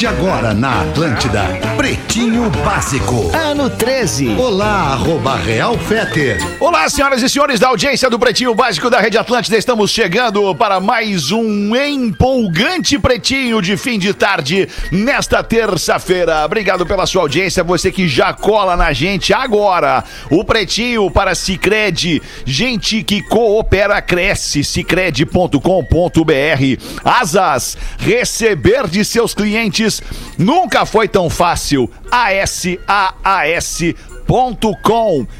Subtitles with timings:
[0.00, 1.42] de agora na Atlântida.
[1.76, 3.30] Pretinho Básico.
[3.36, 4.28] Ano 13.
[4.30, 6.38] Olá, arroba Real Feter.
[6.58, 9.58] Olá, senhoras e senhores da audiência do Pretinho Básico da Rede Atlântida.
[9.58, 16.46] Estamos chegando para mais um empolgante Pretinho de fim de tarde nesta terça-feira.
[16.46, 20.02] Obrigado pela sua audiência, você que já cola na gente agora.
[20.30, 22.22] O Pretinho para Cicred.
[22.46, 24.64] Gente que coopera, cresce.
[24.64, 25.60] Cicred.com.br.
[27.04, 27.76] Asas.
[27.98, 29.89] Receber de seus clientes
[30.36, 31.90] nunca foi tão fácil.
[32.10, 32.76] ASAAS.com.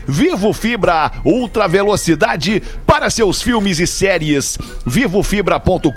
[0.06, 4.56] Vivo Fibra, ultra velocidade para seus filmes e séries.
[4.86, 5.92] Vivofibra.com.br.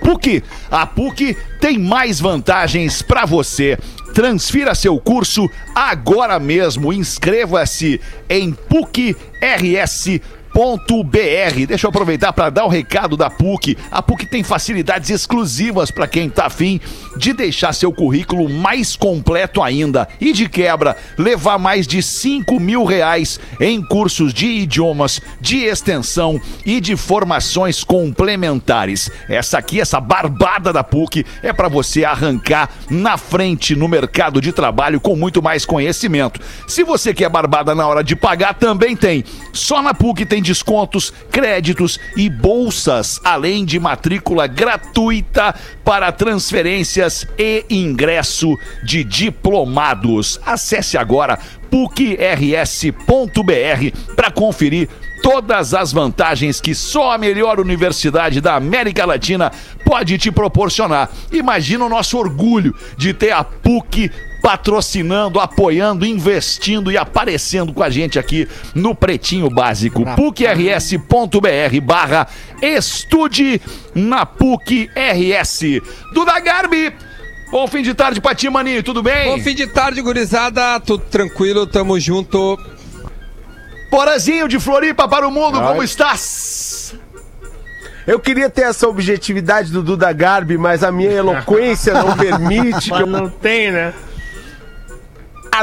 [0.00, 3.76] PUC, a PUC tem mais vantagens para você.
[4.14, 6.92] Transfira seu curso agora mesmo.
[6.92, 8.00] Inscreva-se
[8.30, 10.35] em PUC-RS.com
[11.04, 13.76] br Deixa eu aproveitar para dar o recado da PUC.
[13.90, 16.80] A PUC tem facilidades exclusivas para quem tá afim
[17.16, 22.84] de deixar seu currículo mais completo ainda e de quebra levar mais de 5 mil
[22.84, 29.10] reais em cursos de idiomas, de extensão e de formações complementares.
[29.28, 34.52] Essa aqui, essa barbada da PUC, é para você arrancar na frente no mercado de
[34.52, 36.40] trabalho com muito mais conhecimento.
[36.66, 39.22] Se você quer barbada na hora de pagar, também tem.
[39.52, 47.64] Só na PUC tem descontos, créditos e bolsas, além de matrícula gratuita para transferências e
[47.68, 50.40] ingresso de diplomados.
[50.46, 51.38] Acesse agora
[51.70, 52.14] pucrs.br
[54.14, 54.88] para conferir
[55.22, 59.50] todas as vantagens que só a melhor universidade da América Latina
[59.84, 61.10] pode te proporcionar.
[61.32, 64.10] Imagina o nosso orgulho de ter a PUC
[64.46, 70.04] patrocinando, apoiando, investindo e aparecendo com a gente aqui no Pretinho Básico.
[70.14, 72.28] PUCRS.br barra
[72.62, 73.60] estude
[73.92, 75.82] na PUC RS.
[76.14, 76.94] Duda Garbi,
[77.50, 79.36] bom fim de tarde pra ti, maninho, tudo bem?
[79.36, 80.78] Bom fim de tarde, gurizada.
[80.78, 82.56] Tudo tranquilo, tamo junto.
[83.90, 86.94] Porazinho de Floripa para o mundo, como estás?
[88.06, 93.02] Eu queria ter essa objetividade do Duda Garbi, mas a minha eloquência não permite que
[93.02, 93.92] eu Não tem, né?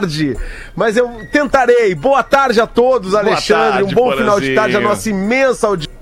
[0.01, 0.37] Tarde.
[0.75, 1.93] Mas eu tentarei.
[1.95, 3.71] Boa tarde a todos, Alexandre.
[3.71, 4.55] tarde, um bom final de Porazinho.
[4.55, 4.75] tarde.
[4.77, 5.93] A nossa imensa audiência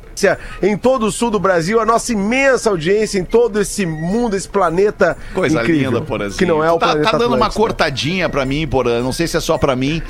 [0.61, 4.47] em todo o sul do Brasil, a nossa imensa audiência em todo esse mundo, esse
[4.47, 5.91] planeta Coisa incrível.
[5.91, 6.37] linda, Porazinho.
[6.37, 7.57] Que não é o tá, planeta tá dando uma Atlântida.
[7.59, 9.01] cortadinha pra mim, Porã.
[9.01, 10.01] Não sei se é só pra mim.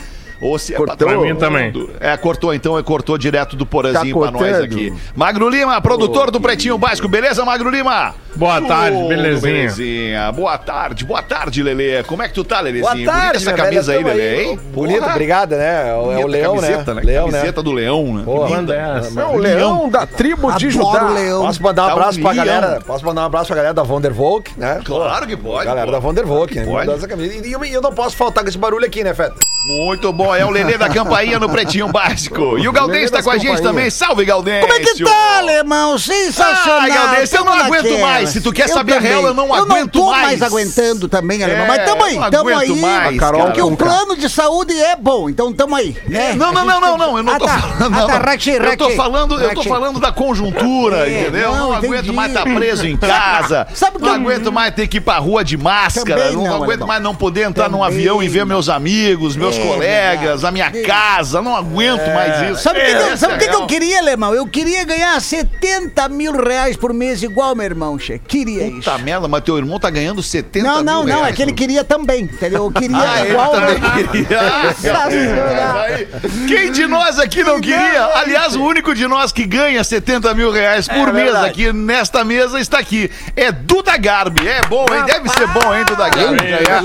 [0.41, 0.97] Ou se é Cortou?
[0.97, 1.72] pra Pra mim também.
[2.00, 4.94] É, cortou então, é cortou direto do Porazinho Tá pra nós aqui.
[5.16, 8.16] Magro Lima, produtor do Pretinho Básico, beleza, Magro Lima?
[8.35, 9.53] Boa tarde, Tudo belezinha.
[9.53, 10.31] belezinha.
[10.31, 12.02] Boa tarde, boa tarde, Lelê.
[12.03, 12.84] Como é que tu tá, Lelezinho?
[12.85, 14.59] Boa Bonita tarde, essa minha camisa aí, velha, tamo Lelê, hein?
[14.74, 15.12] Bonito, Porra.
[15.12, 15.90] obrigado, né?
[15.90, 17.02] É o, é Bonita leão, camiseta, né?
[17.02, 17.08] né?
[17.12, 18.22] Leão, Camiseta do leão, né?
[18.25, 19.19] Pô, Manda essa.
[19.22, 21.09] É o leão da tribo de Judá.
[21.40, 22.46] Posso mandar um Tá um abraço pra leão.
[22.46, 22.81] galera?
[22.81, 24.79] Posso mandar um abraço pra galera da Vondervolk, né?
[24.85, 25.66] Claro que pode.
[25.66, 25.91] Galera pô.
[25.91, 26.63] da Vondervolk, né?
[26.66, 26.78] Pode.
[26.78, 27.46] Mandou essa camisa.
[27.46, 29.35] E eu, eu não posso faltar com esse barulho aqui, né, Feta?
[29.63, 32.57] Muito bom, é o Lelê da campainha no Pretinho Básico.
[32.57, 33.91] E o Galdêncio tá das com a gente também.
[33.91, 34.67] Salve, Galdêncio!
[34.67, 35.99] Como é que tá, alemão?
[35.99, 36.79] Sensacional.
[36.81, 38.29] Ah, Galdêncio, eu não aguento mais.
[38.29, 39.11] Se tu quer saber a também.
[39.11, 40.23] real, eu não Eu aguento não tô mais.
[40.39, 41.66] mais aguentando também, alemão.
[41.66, 42.75] É, Mas tamo aí, eu tamo aí.
[42.81, 46.33] mais, Carol, Porque o plano de saúde é bom, então tamo aí, né?
[46.33, 47.59] Não, não, não, não, não, eu não Ah, tô tá.
[47.59, 47.81] falando.
[47.83, 48.07] Ah, não.
[48.07, 51.41] tá, eu tô falando, eu tô falando da conjuntura, É, entendeu?
[51.51, 53.67] Eu não, não aguento mais estar preso em casa.
[53.75, 56.31] Sabe não que- aguento mais ter que ir pra rua de máscara.
[56.31, 60.44] Não, aguento mais não poder entrar num avião e ver meus amigos, meus É, colegas,
[60.44, 60.81] a minha É.
[60.84, 61.41] casa.
[61.41, 62.63] Não aguento mais isso.
[62.63, 64.34] Sabe o que, que eu- sabe o que, é que eu queria, alemão?
[64.34, 68.19] Eu queria ganhar 70 mil reais por mês igual meu irmão, che.
[68.19, 68.78] Queria isso.
[68.90, 71.41] Puta merda, mas teu irmão tá ganhando 70 Não, não, mil não, é reais, que
[71.41, 72.66] ele queria também, entendeu?
[72.66, 74.40] Eu queria Ah, ele igual também meu- queria.
[75.84, 76.07] Aí,
[76.47, 78.06] Quem de nós aqui não queria?
[78.16, 81.47] Aliás, o único de nós que ganha 70 mil reais por mês verdade.
[81.47, 83.09] aqui nesta mesa está aqui.
[83.35, 84.47] É Duda Garbi.
[84.47, 85.03] É bom, hein?
[85.06, 86.38] Deve ser bom, hein, Duda Garbi?
[86.38, 86.81] Ganhar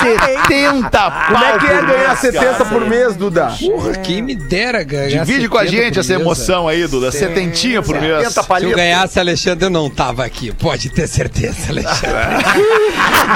[0.00, 2.64] 70 pau Como é que é por ganhar mês, 70 cara.
[2.66, 3.52] por mês, Duda?
[3.60, 5.24] Porra, quem me dera ganhar.
[5.24, 7.10] Divide com a 70 gente essa emoção aí, Duda.
[7.12, 8.28] Setentinha por mês.
[8.32, 10.52] Se eu ganhasse, Alexandre, eu não tava aqui.
[10.52, 12.10] Pode ter certeza, Alexandre.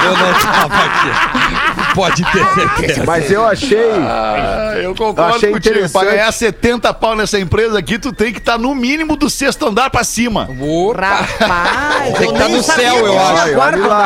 [0.05, 1.95] eu não tava aqui.
[1.95, 3.03] Pode ter certeza.
[3.05, 3.79] Mas eu achei.
[4.01, 5.89] Ah, eu concordo Achei contigo.
[5.89, 9.65] Pra ganhar 70 pau nessa empresa aqui, tu tem que estar no mínimo do sexto
[9.67, 10.49] andar pra cima.
[10.59, 11.25] Opa.
[11.39, 13.49] Rapaz, Tem que eu tá no céu, eu acho.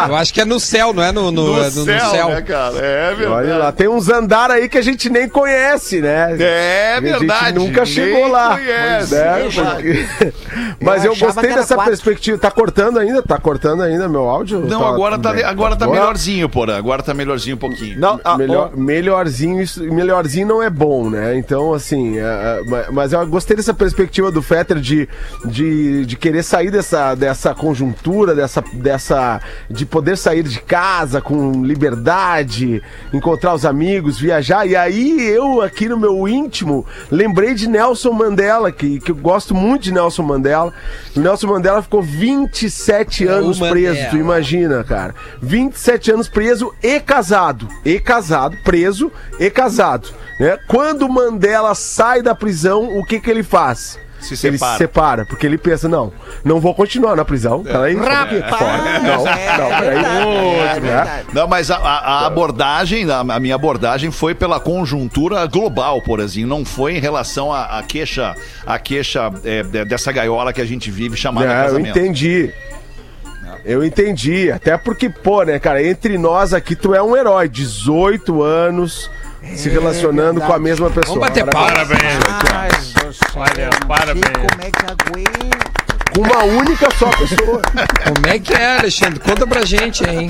[0.10, 2.10] Eu acho que é no céu, não é no, no, No, é no- no céu,
[2.12, 2.30] céu.
[2.30, 2.78] né, cara?
[2.78, 3.32] É verdade.
[3.34, 6.36] Olha lá, tem uns andares cara aí que a gente nem conhece, né?
[6.40, 7.46] É A verdade.
[7.48, 8.52] gente nunca nem chegou lá.
[8.56, 9.16] conhece.
[9.16, 9.22] né?
[9.22, 10.34] é, Porque-
[10.82, 11.92] Mas eu, achava gostei dessa quatro.
[11.92, 12.38] perspectiva.
[12.38, 13.22] Tá cortando ainda?
[13.22, 14.60] Tá cortando ainda meu áudio?
[14.62, 16.78] Não, agora tá, agora tá Agora- melhorzinho, porra.
[16.78, 18.00] Agora tá melhorzinho um pouquinho.
[18.00, 21.36] Não, ah, Melhor, melhorzinho, isso, melhorzinho não é bom, né?
[21.38, 25.08] Então, assim, é, é, ma- mas eu gostei dessa perspectiva do Fetter de,
[25.46, 29.42] de, de querer sair dessa, dessa conjuntura, dessa, dessa.
[29.70, 32.82] de poder sair de casa com liberdade,
[33.14, 34.29] encontrar os amigos, viajar.
[34.66, 39.56] E aí eu, aqui no meu íntimo, lembrei de Nelson Mandela, que, que eu gosto
[39.56, 40.74] muito de Nelson Mandela.
[41.16, 45.16] O Nelson Mandela ficou 27 É o anos preso, tu imagina, cara.
[45.42, 47.68] 27 anos preso e casado.
[47.84, 50.10] E casado, preso e casado.
[50.40, 50.58] Né?
[50.68, 54.00] Quando Mandela sai da prisão, o que, que ele faz?
[54.20, 54.72] Se Ele separa.
[54.74, 56.12] se separa, porque ele pensa, não,
[56.44, 57.64] não vou continuar na prisão.
[57.64, 59.00] Peraí, Rapaz, fora.
[59.00, 60.80] Não, é não, peraí.
[60.82, 61.24] verdade, é né?
[61.34, 66.20] Não, mas a, a- a abordagem, a, a minha abordagem foi pela conjuntura global, por
[66.20, 66.50] exemplo.
[66.50, 68.36] Não foi em relação à queixa,
[68.66, 71.98] à queixa é, de- dessa gaiola que a gente vive chamada É, eu casamento.
[71.98, 72.52] entendi.
[73.66, 74.52] Eu entendi.
[74.52, 77.50] Até porque, pô, né, cara, entre nós aqui, tu é um herói.
[77.50, 79.10] 18 anos
[79.56, 81.20] se relacionando com a mesma pessoa.
[81.20, 82.00] Vamos bater Parabéns.
[82.94, 84.26] céu, Olha, parabéns.
[84.26, 85.70] como é que aguenta.
[86.14, 87.62] Com uma única só pessoa.
[88.04, 89.20] Como é que é, Alexandre?
[89.20, 90.28] Conta pra gente, hein?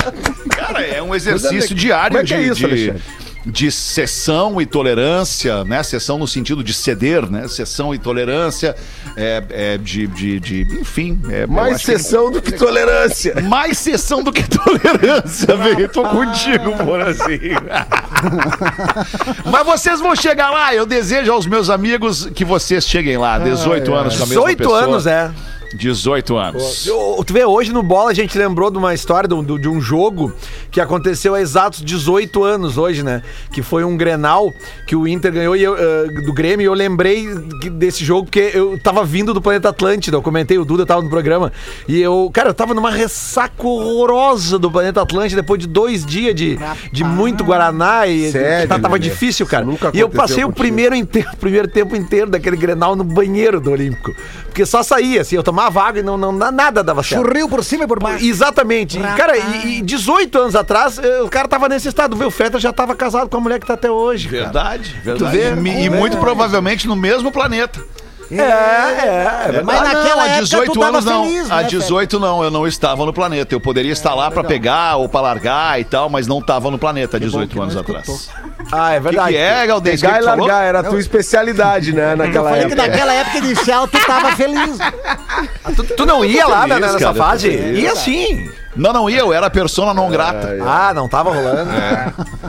[0.49, 3.03] Cara, é um exercício diário Como é que é de, isso, de, Alexandre?
[3.45, 5.81] De cessão e tolerância, né?
[5.81, 7.47] Cessão no sentido de ceder, né?
[7.47, 8.75] Cessão e tolerância,
[9.15, 11.19] é, é, de, de, de- enfim.
[11.29, 13.35] É, Mais acho que- sessão do que tolerância.
[13.47, 15.87] Mais sessão do que tolerância, velho.
[15.89, 17.39] Tô contigo, por assim.
[19.45, 20.73] Mas vocês vão chegar lá.
[20.73, 23.39] Eu desejo aos meus amigos que vocês cheguem lá.
[23.39, 24.79] 18 anos com a mesma 18 pessoa.
[24.83, 25.31] anos, é.
[25.75, 26.85] 18 anos.
[26.87, 29.67] Eu- Tu vê, hoje no Bola a gente lembrou de uma história de um, de
[29.67, 30.33] um jogo
[30.71, 33.21] que aconteceu há exatos 18 anos hoje, né?
[33.53, 34.51] Que foi um Grenal
[34.87, 37.27] que o Inter ganhou e eu, eh, do Grêmio e eu lembrei
[37.71, 41.09] desse jogo porque eu tava vindo do Planeta Atlântida, eu comentei, o Duda tava no
[41.09, 41.51] programa
[41.87, 46.33] e eu, cara, eu tava numa ressaca horrorosa do Planeta Atlântida depois de dois dias
[46.33, 46.57] de,
[46.91, 49.09] de muito Guaraná e Sério, tá- tava Lelê?
[49.09, 49.65] difícil, cara.
[49.93, 54.15] E eu passei o primeiro, inteiro, primeiro tempo inteiro daquele Grenal no banheiro do Olímpico.
[54.45, 57.23] Porque só saía, assim, eu tomava água e não, não, nada dava certo.
[57.23, 58.25] Churril por cima e por baixo.
[58.25, 58.97] Exatamente.
[58.97, 62.15] E, Cara, e, e 18 anos atrás, eh, o cara tava nesse estado.
[62.15, 64.27] Vê, o Feta já tava casado com a mulher que tá até hoje.
[64.29, 64.43] cara.
[64.43, 65.37] Verdade, verdade.
[65.37, 65.69] Tu vê?
[65.69, 67.79] E, e muito provavelmente no mesmo planeta.
[68.31, 69.61] É, é, é.
[69.63, 71.23] Mas Ah, naquela não, há época 18 tu anos não.
[71.25, 73.55] feliz, há né, 18 não, eu não estava no planeta.
[73.55, 76.77] Eu poderia estar lá pra pegar ou pra largar e tal, mas não estava no
[76.77, 78.29] planeta há 18 anos atrás.
[78.71, 79.31] Ah, é O que, verdade.
[79.31, 80.01] que é, Galdês?
[80.01, 80.47] Pegar Que e tu falou?
[80.47, 82.87] largar era a tua especialidade, né, Eu naquela falei que época.
[82.87, 84.77] naquela época inicial tu tava feliz.
[85.75, 87.49] Tu, tu não ia lá né, feliz, nessa cara, eu fase?
[87.57, 87.79] feliz.
[87.83, 88.51] Ia sim.
[88.75, 90.57] Não, não ia, eu era persona não grata.
[90.65, 91.71] Ah, não tava rolando.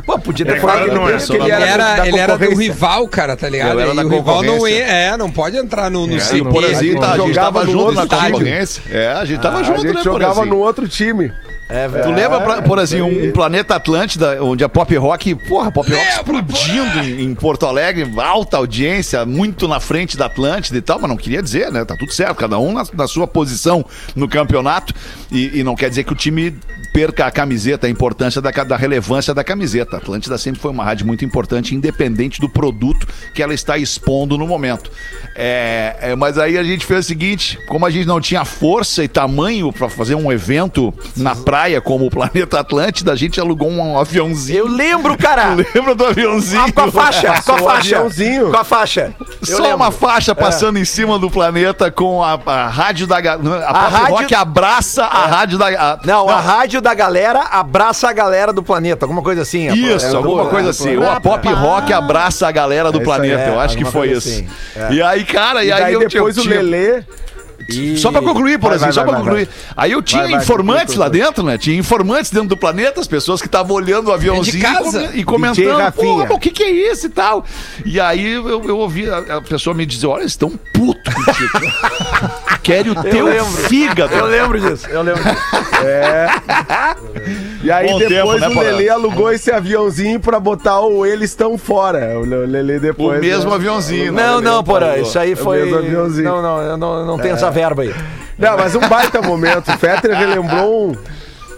[0.04, 1.16] Pô, podia ter É, falado que não é.
[1.16, 3.72] que Ele Ele era era, ele era do rival, cara, tá ligado?
[3.72, 6.42] Eu era e o rival não é, é, não pode entrar no, no E CT,
[6.44, 8.32] por exemplo, a gente jogava tava junto na estádio.
[8.32, 8.82] concorrência.
[8.90, 10.54] É, a gente tava A junto, gente né, jogava Porazinho?
[10.56, 11.32] no outro time.
[11.70, 12.04] É, velho.
[12.04, 15.90] Tu lembra, pra- por assim, um, um planeta Atlântida, onde a pop rock, porra, pop
[15.90, 20.98] rock explodindo em, em Porto Alegre, alta audiência, muito na frente da Atlântida e tal,
[20.98, 21.84] mas não queria dizer, né?
[21.84, 23.84] Tá tudo certo, cada um na, na sua posição
[24.16, 24.92] no campeonato.
[25.30, 26.58] E, e não quer dizer que o time
[26.92, 29.96] perca a camiseta, a importância da, da relevância da camiseta.
[29.96, 34.36] A Atlântida sempre foi uma rádio muito importante, independente do produto que ela está expondo
[34.36, 34.90] no momento.
[35.36, 39.02] É, é, mas aí a gente fez o seguinte: como a gente não tinha força
[39.04, 43.70] e tamanho para fazer um evento na praia como o Planeta Atlântida, a gente alugou
[43.70, 44.58] um aviãozinho.
[44.58, 45.54] Eu lembro, cara.
[45.74, 46.62] Lembra do aviãozinho?
[46.66, 47.96] Ah, com a faixa, com a faixa.
[47.96, 48.50] aviãozinho.
[48.50, 49.14] Com a faixa.
[49.40, 49.76] Eu Só lembro.
[49.76, 53.50] uma faixa passando em cima do planeta com a, a rádio da a, Pop
[53.94, 58.52] rádio- Rock abraça a rádio da a- Não, a rádio da galera abraça a galera
[58.52, 59.68] do planeta, alguma coisa assim.
[59.72, 60.96] Isso, É, alguma coisa é, assim.
[60.96, 63.42] Ou a pop rock abraça a galera do É planeta.
[63.42, 64.28] é, eu acho que foi isso.
[64.28, 64.92] assim, é.
[64.92, 66.60] E aí, cara, e, aí eu depois o tinha-
[67.78, 67.96] Lelê.
[67.96, 69.48] Só pra concluir, por Vai, exemplo, vai, só pra vai, concluir.
[69.76, 71.56] Aí eu tinha Vai, vai, informantes lá dentro, né?
[71.58, 75.00] Tinha informantes dentro do planeta, as pessoas que estavam olhando o aviãozinho e casa.
[75.06, 77.44] come- e comentando, pô, o que que é isso e tal.
[77.84, 81.72] E aí eu, eu ouvi a, a pessoa me dizer, olha, eles estão putos contigo.
[82.62, 83.44] Querem o teu lembro.
[83.68, 84.14] fígado.
[84.14, 85.40] Eu lembro disso, eu lembro disso.
[87.62, 88.70] E aí Bom depois tempo, né, o Porã?
[88.70, 92.18] Lelê alugou esse aviãozinho pra botar o Eles Estão Fora.
[92.18, 93.20] O Le- Lelê O depois.
[93.20, 93.56] mesmo né?
[93.56, 94.12] aviãozinho.
[94.12, 94.22] né?
[94.22, 94.96] Não, não, porra, Falou.
[95.02, 95.62] isso aí foi.
[95.62, 96.24] mesmo aviãozinho.
[96.28, 97.94] Não, não, eu não, não tenho essa verba aí.
[98.38, 99.68] Não, mas um baita momento.
[99.70, 100.96] O Fetter relembrou um.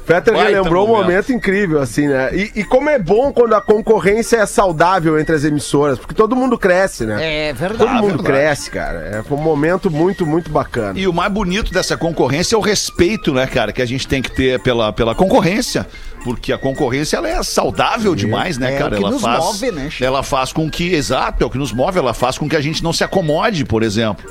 [0.05, 1.05] Fetter Baita relembrou um momento.
[1.07, 2.31] momento incrível, assim, né?
[2.35, 6.35] E, e como é bom quando a concorrência é saudável entre as emissoras, porque todo
[6.35, 7.49] mundo cresce, né?
[7.49, 7.79] É verdade.
[7.79, 8.25] Todo mundo verdade.
[8.25, 8.99] cresce, cara.
[8.99, 10.99] É um momento muito, muito bacana.
[10.99, 14.21] E o mais bonito dessa concorrência é o respeito, né, cara, que a gente tem
[14.21, 15.87] que ter pela, pela concorrência.
[16.25, 18.95] Porque a concorrência ela é saudável demais, né, É cara?
[18.95, 20.05] o que ela nos faz, move, né, Chico?
[20.05, 22.61] ela faz com que, exato, é o que nos move, ela faz com que a
[22.61, 24.31] gente não se acomode, por exemplo.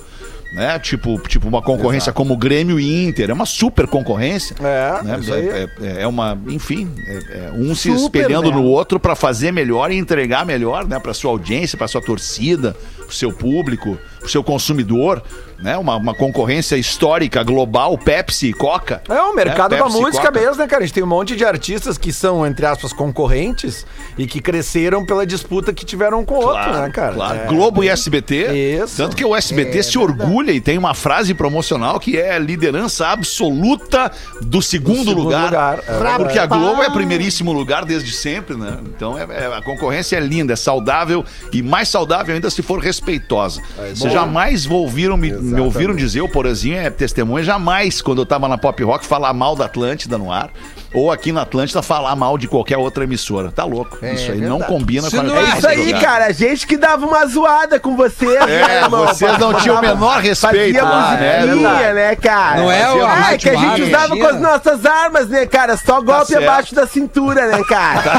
[0.52, 0.78] Né?
[0.80, 4.54] Tipo, tipo uma concorrência como Grêmio e Inter, é uma super concorrência.
[4.60, 5.20] É, né?
[5.30, 8.56] é, é- é uma, enfim, é- é um se Super, espelhando né?
[8.58, 12.76] no outro pra fazer melhor e entregar melhor, né, para sua audiência, para sua torcida,
[12.98, 15.24] pro seu público, pro seu consumidor,
[15.62, 15.78] né?
[15.78, 19.02] Uma, uma concorrência histórica global, Pepsi e Coca.
[19.10, 19.78] É o mercado né?
[19.78, 20.40] da Pepsi música Coca.
[20.40, 20.84] mesmo, né, cara?
[20.84, 23.86] A gente tem um monte de artistas que são, entre aspas, concorrentes
[24.18, 27.14] e que cresceram pela disputa que tiveram um com o outro, né, cara?
[27.14, 27.40] Claro.
[27.40, 27.46] É.
[27.48, 28.52] Globo e SBT.
[28.84, 28.98] Isso.
[28.98, 33.08] Tanto que o SBT É se orgulha e tem uma frase promocional que é liderança
[33.08, 35.46] absoluta do segundo, segundo lugar.
[35.46, 36.18] lugar, é.
[36.18, 38.78] Porque a Globo é primeiríssimo lugar desde sempre, né?
[38.96, 42.80] Então é- é- a concorrência é linda, é saudável e mais saudável ainda se for
[42.80, 43.62] respeitosa.
[43.94, 45.18] Vocês jamais ouviram
[45.52, 49.06] me, me ouviram dizer, o Porazinho é testemunha, jamais, quando eu tava na Pop Rock,
[49.06, 50.52] falar mal da Atlântida no ar.
[50.94, 53.52] Ou aqui na Atlântida falar mal de qualquer outra emissora.
[53.52, 53.98] Tá louco.
[54.02, 54.72] É isso aí não verdade.
[54.74, 56.02] combina Isso com a não É Ah, isso aí, lugar.
[56.02, 56.26] cara.
[56.26, 59.06] A gente que dava uma zoada com vocês, né, É, irmão?
[59.08, 61.46] vocês não tinham o menor respeito Fazia lá, né?
[61.46, 62.58] musiquinha, né, cara?
[62.62, 65.78] Não é Ah, Rádio que a gente usava com as nossas armas, né, cara?
[65.78, 66.44] Só golpe certo.
[66.44, 68.00] abaixo da cintura, né, cara?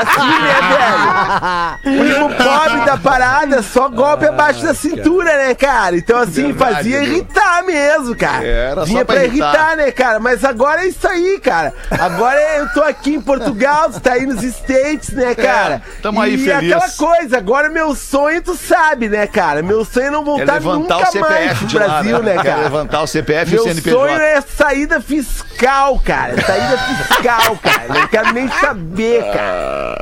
[0.00, 2.02] assim, né, velho?
[2.02, 5.96] Primo pobre da parada, só golpe abaixo da cintura, né, cara?
[5.96, 8.44] Então, assim, Verdade, fazia irritar mesmo, cara.
[8.46, 9.46] É, era só Vinha pra pra irritar.
[9.54, 10.18] irritar, né, cara?
[10.20, 11.72] Mas agora é isso aí, cara.
[11.90, 15.82] Agora eu tô aqui em Portugal, tu tá aí nos States, né, cara?
[16.02, 16.72] tamo aí e feliz.
[16.72, 19.62] aquela coisa, agora meu sonho, tu sabe, né, cara?
[19.62, 22.22] Meu sonho é não É voltar levantar nunca o CPF mais pro de lá, Brasil,
[22.22, 22.62] né, Quer cara?
[22.62, 23.98] levantar o CPF e Meu o CNPJ.
[23.98, 26.40] sonho é saída fiscal, cara.
[26.40, 27.86] Saída fiscal, cara.
[27.88, 29.98] Não quero nem saber, cara.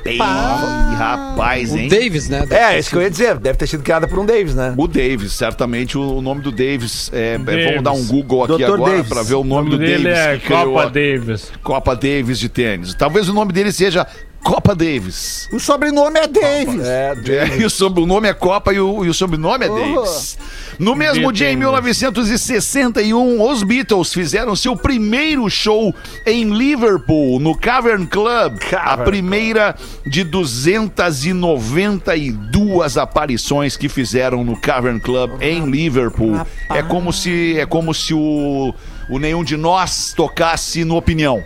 [0.05, 0.97] Ei, Rapaz.
[0.97, 1.89] rapaz, O hein?
[1.89, 2.45] Davis, né?
[2.49, 3.37] É, isso que eu ia dizer.
[3.37, 4.73] Deve ter sido criada por um Davis, né?
[4.77, 7.11] O Davis, certamente o nome do Davis.
[7.13, 7.65] É, é, Davis.
[7.65, 8.63] vamos dar um Google aqui Dr.
[8.73, 9.09] agora Davis.
[9.09, 10.17] para ver o O nome nome do dele Davis.
[10.17, 11.51] é que criou Copa a Davis.
[11.61, 12.93] Copa Davis de tênis.
[12.93, 14.07] Talvez o nome dele seja
[14.43, 15.47] Copa Davis.
[15.51, 16.85] O sobrenome é Davis.
[16.85, 20.37] É, É, e o sobrenome é Copa e o, e o sobrenome é Davis.
[20.79, 25.93] No mesmo dia, em 1961, os Beatles fizeram seu primeiro show
[26.25, 28.57] em Liverpool, no Cavern Club.
[28.73, 29.75] a primeira
[30.07, 36.39] de 292 aparições que fizeram no Cavern Club em Liverpool.
[36.69, 38.73] É como se, é como se o,
[39.09, 41.43] o nenhum de nós tocasse no Opinião.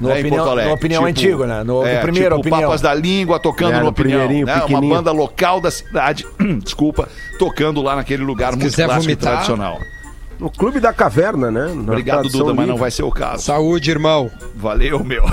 [0.00, 0.68] No né, em opinião- Porto Alegre.
[0.70, 1.62] no Opinião antigo, né?
[1.64, 2.60] No- no primeiro tipo, Opinião.
[2.62, 4.18] Papas da Língua tocando É, no no Opinião.
[4.20, 4.64] primeirinho, né?
[4.68, 6.26] Uma banda local da cidade,
[6.62, 7.08] desculpa,
[7.38, 9.32] tocando lá naquele lugar muito quiser clássico e vomitar.
[9.32, 9.78] tradicional.
[10.38, 11.72] No Clube da Caverna, né?
[11.72, 12.80] Na Obrigado, Duda, mas não livre.
[12.80, 13.44] vai ser o caso.
[13.44, 14.28] Saúde, irmão.
[14.56, 15.24] Valeu, meu.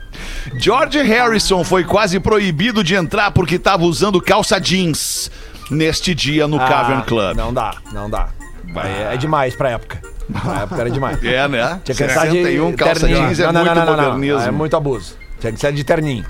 [0.58, 5.30] George Harrison foi quase proibido de entrar porque estava usando calça jeans
[5.70, 7.36] neste dia no Ah, Cavern Club.
[7.36, 8.28] Não dá, não dá.
[8.76, 10.00] É, é demais pra época.
[10.28, 11.22] Na época era demais.
[11.22, 11.80] É, né?
[11.84, 13.26] Tinha que entrar de 61, calça terninho.
[13.26, 14.40] jeans é Não, não, muito não, não, não.
[14.42, 15.14] É muito abuso.
[15.40, 16.24] Tinha que ser de terninho.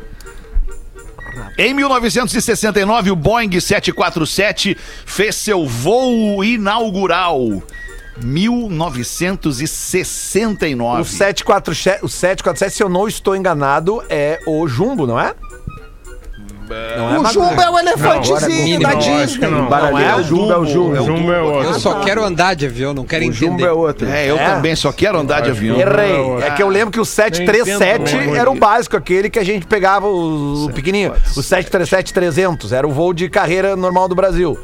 [1.59, 7.41] Em 1969, o Boeing 747 fez seu voo inaugural.
[8.23, 11.03] 1969.
[11.03, 15.35] O 747, o 747, se eu não estou enganado, é o Jumbo, não é?
[16.97, 17.33] Não O Magno?
[17.33, 19.49] Jumbo é o elefantezinho da Não, Disney.
[19.49, 19.67] não.
[19.67, 20.93] Baralhão, é o Jumbo é o Jumbo.
[21.01, 21.81] O Jumbo é Eu outro.
[21.81, 23.69] só quero andar de avião, não quero O Jumbo entender.
[23.69, 24.09] é outro.
[24.09, 24.47] É, eu É?
[24.55, 25.79] também só quero andar de avião.
[25.79, 26.45] Errei.
[26.47, 29.45] É que eu lembro que o 737 Nem entendo, era o básico, aquele que a
[29.45, 31.13] gente pegava o, o pequenininho.
[31.37, 34.59] O 737-300 era o voo de carreira normal do Brasil.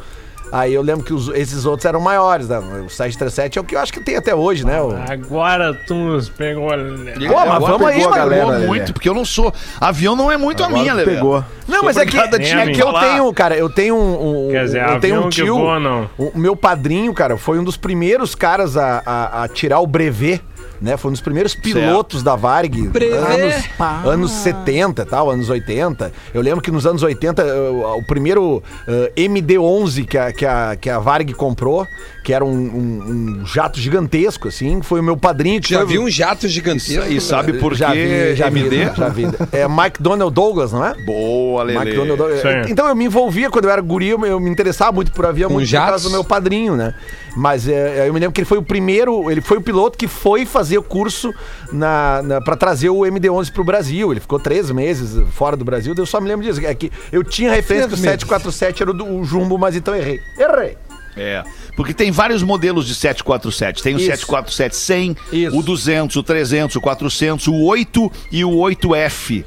[0.52, 2.47] Aí eu lembro que os- esses outros eram maiores.
[2.49, 2.59] Né?
[2.59, 4.80] O 737 é o que eu acho que tem até hoje, né?
[4.82, 6.76] O- Agora tu nos pegou.
[6.76, 7.14] né?
[7.26, 8.14] Pô, mas Agora vamos aí, mano.
[8.14, 8.66] galera Lelê.
[8.66, 9.52] muito, porque eu não sou.
[9.80, 11.14] Avião não é muito a minha, Lelê.
[11.14, 11.42] Pegou.
[11.66, 12.28] Não, mas é que, é
[12.73, 15.80] que eu tenho, cara, eu tenho um, um- Quer dizer, eu tenho um tio, voa,
[15.80, 16.11] não.
[16.18, 20.42] o meu padrinho, cara, foi um dos primeiros caras a, a- a tirar o brevet,
[20.82, 20.96] né?
[20.96, 26.12] Foi um dos primeiros pilotos da Varg, anos, anos 70 e tal, anos 80.
[26.34, 27.52] Eu lembro que nos anos 80, eh,
[27.96, 31.86] o primeiro eh, MD-11 que a, que, a, que a Varg comprou,
[32.24, 35.86] que era um, um- um jato gigantesco, assim, foi o meu padrinho que Já foi-
[35.88, 37.10] vi um jato gigantesco.
[37.12, 38.90] E sabe por já que vi, já vi, MD?
[38.96, 39.24] já vi.
[39.52, 40.94] É Mike Donald Douglas, não é?
[41.04, 41.90] Boa, Lelê.
[41.90, 42.44] McDonald's.
[42.44, 42.70] Eu- Sim.
[42.72, 45.48] Então eu me envolvia quando eu era guri, eu, eu me interessava muito por avião,
[45.48, 46.94] Com muito por causa do meu padrinho, né?
[47.36, 50.06] Mas é, eu me lembro que ele foi o primeiro, ele foi o piloto que
[50.06, 51.33] foi fazer o curso
[51.73, 54.11] na, na, para trazer o MD-11 pro Brasil.
[54.12, 56.64] Ele ficou três meses fora do Brasil, eu só me lembro disso.
[56.64, 58.21] É que eu tinha referência que o Três meses.
[58.21, 60.21] 747 era o, do, o Jumbo, mas então errei.
[60.38, 60.76] Errei.
[61.14, 61.43] É,
[61.76, 63.83] porque tem vários modelos de 747.
[63.83, 64.26] Tem o Isso.
[64.26, 65.59] 747-100, Isso.
[65.59, 69.45] o 200, o 300, o 400, o 8 e o 8F.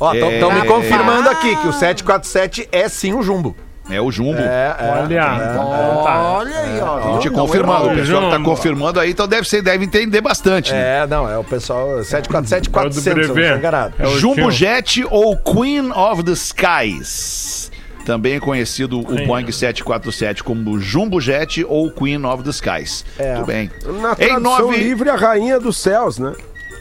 [0.00, 0.60] Ó, estão É.
[0.60, 3.56] me confirmando aqui que o 747 é sim o Jumbo.
[3.90, 4.38] É o Jumbo.
[4.38, 5.02] É, é.
[5.02, 5.50] Olha.
[5.50, 6.22] Então tá.
[6.38, 7.18] Olha aí, ó.
[7.18, 7.28] Te?
[7.28, 10.72] Não confirmando, o pessoal que tá confirmando aí, então deve, ser, deve entender bastante.
[10.72, 11.00] né?
[11.02, 13.52] É, não, é o pessoal 747 É o do 400, eu não brevet.
[13.52, 13.94] tô enganado.
[13.98, 14.50] É o Jumbo tio.
[14.52, 17.70] Jet ou Queen of the Skies.
[18.04, 19.04] Também conhecido o.
[19.26, 23.04] Boeing 747 como Jumbo Jet ou Queen of the Skies.
[23.18, 23.34] É.
[23.34, 23.70] Tudo bem.
[24.00, 26.32] Na Em tradução nove, livre, a rainha dos céus, né?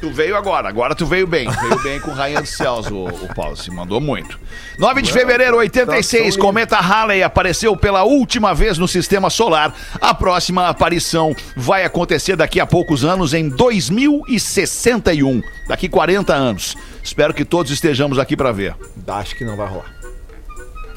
[0.02, 1.48] Tu veio agora, agora tu veio bem.
[1.48, 3.56] Veio bem com Rainha dos Céus, o, o Paulo.
[3.56, 4.40] Se mandou muito.
[4.80, 9.72] 9 de fevereiro, 86, cometa Halley apareceu pela última vez no sistema solar.
[10.02, 15.44] A próxima aparição vai acontecer daqui a poucos anos, em 2061.
[15.68, 16.76] Daqui 40 anos.
[17.04, 18.76] Espero que todos estejamos aqui pra ver.
[19.08, 20.01] Acho que não vai rolar.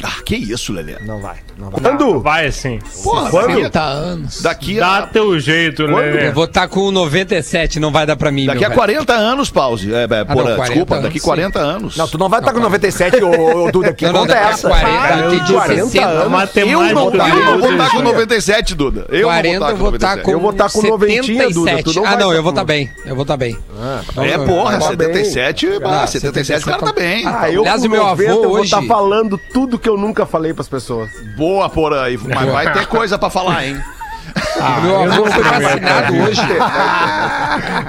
[0.06, 0.96] Ah, que isso, Lelê.
[1.06, 1.36] Não vai.
[1.58, 1.80] Não vai.
[1.80, 2.20] Quando?
[2.20, 2.78] Vai sim.
[3.02, 3.46] Porra, Quando?
[3.48, 4.42] daqui, 30 anos.
[4.42, 5.02] daqui Dá a.
[5.06, 6.28] teu jeito, Lelê.
[6.28, 8.44] Eu vou estar com 97, não vai dar pra mim.
[8.46, 8.78] Daqui meu a velho.
[8.80, 9.94] 40 anos, pause.
[9.94, 11.24] É, é, porra, não, 40 desculpa, anos, daqui sim.
[11.26, 11.96] 40 anos.
[11.96, 13.92] Não, tu não vai estar com 97, ô, ô Duda.
[13.94, 14.68] Que Não, não, conta é a essa?
[14.68, 16.06] 40, daqui de 40 60.
[16.06, 16.54] anos.
[16.56, 19.06] Eu não, eu não vou estar com é 97, Duda.
[19.08, 21.96] Eu 40 não eu vou estar com Eu vou estar com Duda, tu 77.
[21.96, 22.90] não Ah, não, tá eu vou com- estar bem.
[23.06, 23.56] Eu vou estar bem.
[24.18, 25.24] É, porra, Tá bem.
[25.24, 27.26] 77, ah, Ah, 77 o cara tá bem.
[27.26, 29.88] Ah, eu Aliás, com o meu 90, avô eu vou hoje- estar falando tudo que
[29.88, 31.10] eu nunca falei pras pessoas.
[31.36, 32.02] Boa, porra.
[32.02, 32.18] aí.
[32.18, 33.82] Mas vai ter coisa pra falar, hein?
[34.82, 36.40] Meu avô foi vacinado hoje.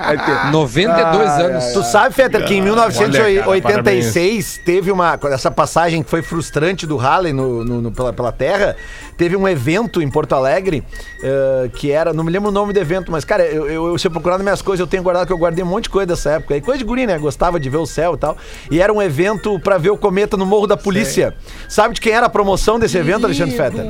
[0.05, 0.51] Vai ter.
[0.51, 1.65] 92 anos.
[1.73, 5.19] Tu sabe, Fetter, que em Olha, cara, 1986 teve uma.
[5.31, 8.75] Essa passagem que foi frustrante do Halley no, no- no- pela, pela Terra.
[9.17, 10.83] Teve um evento em Porto Alegre
[11.23, 12.13] eh, que era.
[12.13, 14.35] Não me lembro o nome do evento, mas, cara, eu, eu, eu se eu procurar
[14.38, 16.53] nas minhas coisas, eu tenho guardado que eu guardei um monte de coisa dessa época.
[16.53, 16.61] aí.
[16.61, 17.17] Coisa de guri, né?
[17.17, 18.38] Gostava de ver o céu e tal.
[18.69, 21.33] E era um evento pra ver o cometa no Morro da Polícia.
[21.69, 23.85] Sabe de quem era a promoção desse evento, Alexandre Fetter?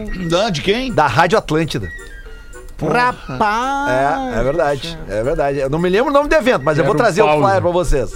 [0.46, 0.94] Ah, De quem?
[0.94, 1.90] Da Rádio Atlântida.
[2.82, 4.36] Rapaz.
[4.36, 5.00] É, é verdade.
[5.08, 5.60] É verdade.
[5.60, 7.44] Eu não me lembro o nome do evento, mas eu vou trazer o Paulo.
[7.44, 8.12] flyer pra vocês.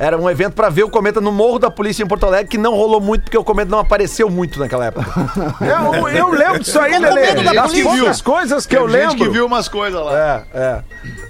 [0.00, 2.56] Era um evento pra ver o cometa no Morro da Polícia em Porto Alegre, que
[2.56, 5.04] não rolou muito porque o cometa não apareceu muito naquela época.
[5.60, 7.34] Eu, eu lembro disso aí, Lelê.
[7.34, 9.26] da Das poucas coisas que eu Teve gente lembro.
[9.26, 10.18] que viu umas coisas lá.
[10.18, 10.82] É, é.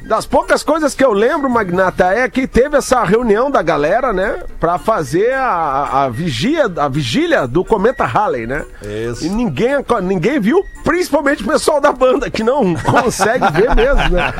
[0.03, 4.41] Das poucas coisas que eu lembro, Magnata, é que teve essa reunião da galera, né?
[4.59, 8.65] Pra fazer a, a, vigia, a vigília do Cometa Halley, né?
[8.83, 9.27] Isso.
[9.27, 14.33] E ninguém, ninguém viu, principalmente o pessoal da banda, que não consegue ver mesmo, né?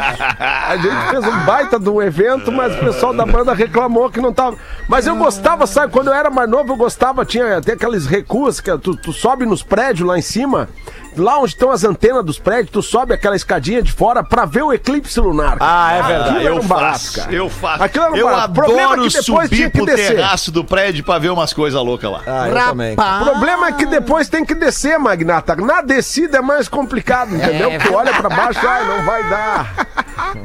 [0.69, 4.20] A gente fez um baita de um evento, mas o pessoal da banda reclamou que
[4.21, 4.57] não tava.
[4.89, 5.93] Mas eu gostava, sabe?
[5.93, 9.47] Quando eu era mais novo, eu gostava, tinha até aqueles recuos que tu, tu sobe
[9.47, 10.69] nos prédios lá em cima.
[11.17, 14.63] Lá onde estão as antenas dos prédios, tu sobe aquela escadinha de fora pra ver
[14.63, 15.57] o eclipse lunar.
[15.59, 16.21] Ah, é verdade.
[16.31, 17.33] Aquilo era eu um barato, faço, cara.
[17.33, 17.83] eu faço.
[17.83, 18.51] Aquilo era um eu barato.
[18.51, 20.17] O problema é adoro que depois tinha subir que pro descer.
[20.17, 22.21] terraço do prédio pra ver umas coisas loucas lá.
[22.27, 22.93] Ah, eu também.
[22.95, 25.57] O problema é que depois tem que descer, Magnata.
[25.57, 27.71] Na descida é mais complicado, entendeu?
[27.85, 29.87] Tu olha pra baixo, ai, não vai dar.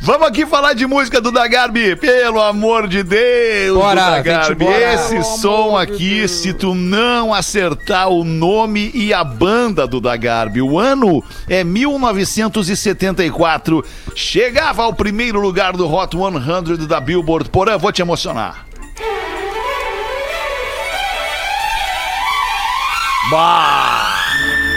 [0.00, 4.66] Vamos aqui falar de música do Dagarbi, pelo amor de Deus, Bora, do Dagarbi.
[4.66, 10.76] Esse som aqui, se tu não acertar o nome e a banda do Dagarbi, o
[10.78, 13.84] ano é 1974.
[14.14, 17.48] Chegava ao primeiro lugar do Hot 100 da Billboard.
[17.48, 18.66] Porã, vou te emocionar.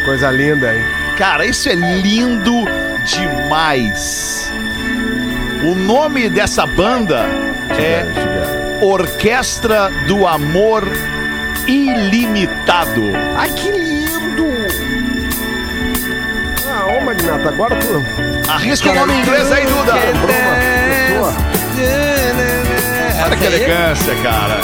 [0.05, 0.83] Coisa linda, hein?
[1.17, 2.53] Cara, isso é lindo
[3.05, 4.51] demais.
[5.63, 7.25] O nome dessa banda
[7.77, 8.05] é
[8.81, 10.83] Orquestra do Amor
[11.67, 13.03] Ilimitado.
[13.37, 14.47] Ai, que lindo!
[16.67, 18.03] Ah, ô Magnata, agora tu.
[18.49, 19.93] Arrisca o nome em inglês aí, Duda.
[23.23, 24.59] Olha que elegância, cara.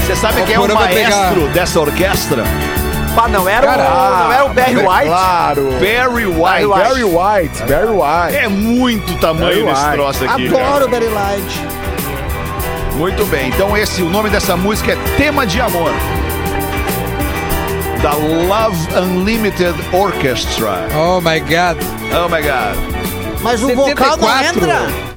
[0.00, 1.52] Você sabe quem é o maestro pegar.
[1.52, 2.44] dessa orquestra?
[3.14, 5.06] Pá, não era, o, não era o Barry White?
[5.06, 5.70] Claro.
[5.80, 6.66] Barry White.
[6.68, 8.36] Barry White, Barry White.
[8.36, 9.92] É muito tamanho Barry White.
[9.92, 10.46] troço aqui.
[10.46, 10.88] Adoro cara.
[10.88, 11.60] Barry Light.
[12.96, 13.48] Muito bem.
[13.48, 15.90] Então esse, o nome dessa música é Tema de Amor.
[18.02, 20.86] Da Love Unlimited Orchestra.
[20.96, 21.82] Oh my God.
[22.14, 23.40] Oh my God.
[23.42, 24.58] Mas o vocal não 74.
[24.58, 25.09] entra.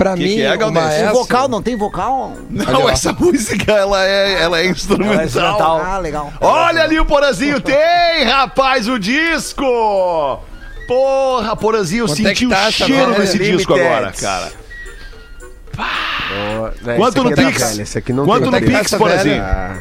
[0.00, 0.68] Pra Que mim, que é, o?
[0.68, 1.12] O maestro...
[1.12, 2.32] vocal não tem vocal?
[2.48, 5.24] Não, essa música ela é, ela é instrumental.
[5.26, 5.82] instrumental.
[5.84, 6.32] Ah, legal.
[6.40, 7.60] Olha ali o Porazinho.
[7.60, 9.62] Tem, rapaz, o disco.
[10.88, 13.94] Porra, Porazinho, eu Quanto é senti o tá essa cheiro desse disco Limited.
[13.94, 14.52] agora, cara.
[16.82, 17.60] Né, Quanto no é Pix?
[17.62, 18.78] velha, Esse aqui não Quanto tem no é.
[18.78, 19.42] Pix, Porazinho?
[19.42, 19.78] Ah,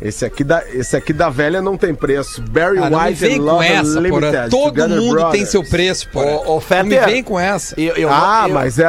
[0.00, 2.40] esse aqui da, esse aqui da velha não tem preço.
[2.40, 3.98] Barry Ah, não me White vem and com essa, porra.
[4.00, 4.50] Unlimited.
[4.50, 5.48] Todo Together mundo tem Brothers.
[5.50, 6.26] seu preço, porra.
[6.26, 7.78] Ô, ô, Não me vem com essa.
[7.78, 8.86] Eu, eu, Ah, eu- mas é.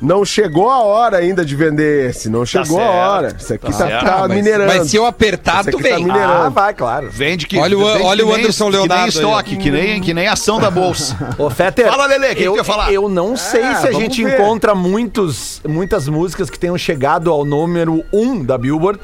[0.00, 2.30] Não chegou a hora ainda de vender esse.
[2.30, 3.36] Não chegou a hora.
[3.38, 4.72] Esse aqui tá, tá Ah, mas, minerando.
[4.74, 6.04] mas se eu apertar, tu aqui tá vem.
[6.04, 6.32] minerando.
[6.44, 7.10] Ah, vai, claro.
[7.10, 9.56] Vende que Olha o- vende olha que o nem- Anderson Que nem Leonardo aí, estoque,
[9.58, 11.34] que nem, que nem ação da bolsa.
[11.36, 12.90] Ô, Fetter, Fala, Lelê, o que que eu, ia falar?
[12.92, 14.40] eu não sei Ah, se a gente ver.
[14.40, 18.98] encontra muitos, muitas músicas que tenham chegado ao número 1 da Billboard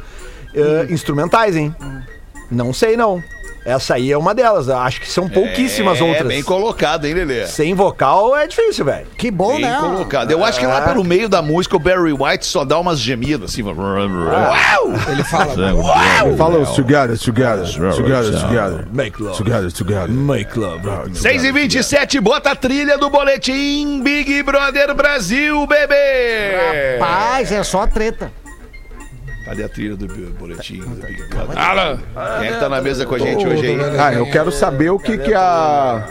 [0.55, 1.75] eh, instrumentais, hein?
[2.51, 3.23] Não sei, não.
[3.67, 4.69] Essa aí é uma delas.
[4.69, 6.29] Acho que são pouquíssimas é, outras.
[6.29, 7.47] bem colocado, hein, Lelê?
[7.49, 9.09] Sem vocal é difícil, velho.
[9.19, 9.77] Que bom, Bem né?
[9.81, 10.31] colocado.
[10.31, 13.51] Eu acho que lá pelo meio da música o Barry White só dá umas gemidas
[13.51, 13.63] assim.
[15.11, 15.55] Ele fala.
[16.37, 18.87] Fala os together, together, together, together.
[18.93, 19.37] Make love.
[19.37, 20.11] Together, together.
[20.11, 20.83] Make love.
[21.13, 26.99] 6 e 27 bota a trilha do boletim Big Brother Brasil, bebê!
[27.01, 28.31] Paz, é só treta.
[29.47, 31.57] Cadê a trilha do boletim do Big Brother?
[32.41, 33.79] Quem é que tá na mesa com a gente hoje aí?
[33.97, 36.05] Ah, eu quero saber o que que a...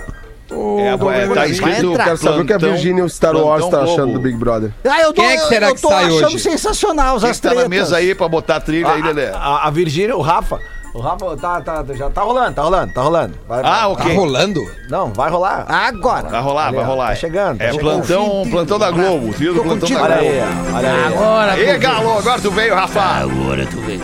[0.50, 1.94] É, é, tá escrito.
[1.98, 4.14] Quero saber o que a Virginia Star Wars tá achando Globo.
[4.14, 4.72] do Big Brother.
[4.86, 6.40] Ah, eu tô, Quem é que será eu que tô sai achando hoje?
[6.40, 9.28] sensacional Quem as que tá na mesa aí pra botar a trilha aí, Lelê?
[9.28, 10.60] A, a Virgínia, o Rafa.
[10.96, 13.34] O Rafa tá, tá, já tá rolando, tá rolando, tá rolando.
[13.50, 14.06] Vai- Ah, vai- ok.
[14.14, 14.62] Tá rolando?
[14.90, 15.66] Não, vai rolar.
[15.68, 16.30] Agora.
[16.30, 17.08] Vai rolar, Ali, vai rolar.
[17.10, 17.82] tá chegando, tá É chegando.
[18.08, 20.00] plantão, plantão da Globo, trilha do plantão contigo.
[20.00, 20.32] da Olha Globo.
[20.32, 21.04] aí, olha aí.
[21.14, 21.60] Agora.
[21.60, 23.02] Ê, Galo, agora tu veio, Rafa.
[23.02, 24.00] Agora tu vem.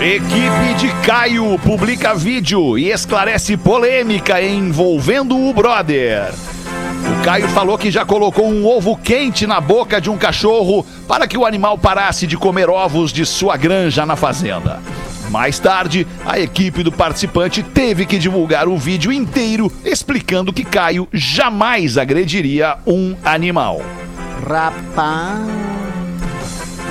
[0.00, 6.32] Equipe de Caio publica vídeo e esclarece polêmica envolvendo o brother.
[6.32, 11.26] O Caio falou que já colocou um ovo quente na boca de um cachorro para
[11.28, 14.80] que o animal parasse de comer ovos de sua granja na fazenda.
[15.32, 21.08] Mais tarde, a equipe do participante teve que divulgar o vídeo inteiro explicando que Caio
[21.10, 23.80] jamais agrediria um animal.
[24.46, 25.72] Rapaz.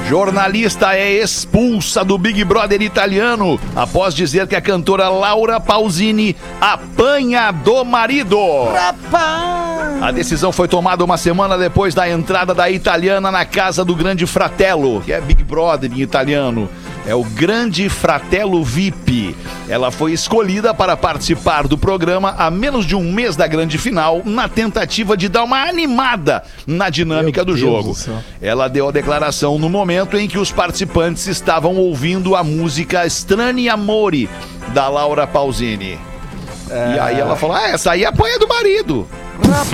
[0.09, 7.51] Jornalista é expulsa do Big Brother italiano após dizer que a cantora Laura Pausini apanha
[7.51, 8.39] do marido.
[8.73, 10.01] Rapaz.
[10.01, 14.25] A decisão foi tomada uma semana depois da entrada da italiana na casa do Grande
[14.25, 16.67] Fratello, que é Big Brother em italiano.
[17.05, 19.35] É o Grande Fratello VIP.
[19.67, 24.21] Ela foi escolhida para participar do programa há menos de um mês da grande final,
[24.23, 27.95] na tentativa de dar uma animada na dinâmica do jogo.
[28.41, 33.67] Ela deu a declaração no momento em que os participantes estavam ouvindo a música Strani
[33.67, 34.29] Amori,
[34.73, 35.99] da Laura Pausini.
[36.69, 39.07] E aí ela falou: Ah, essa aí é a apanha do marido.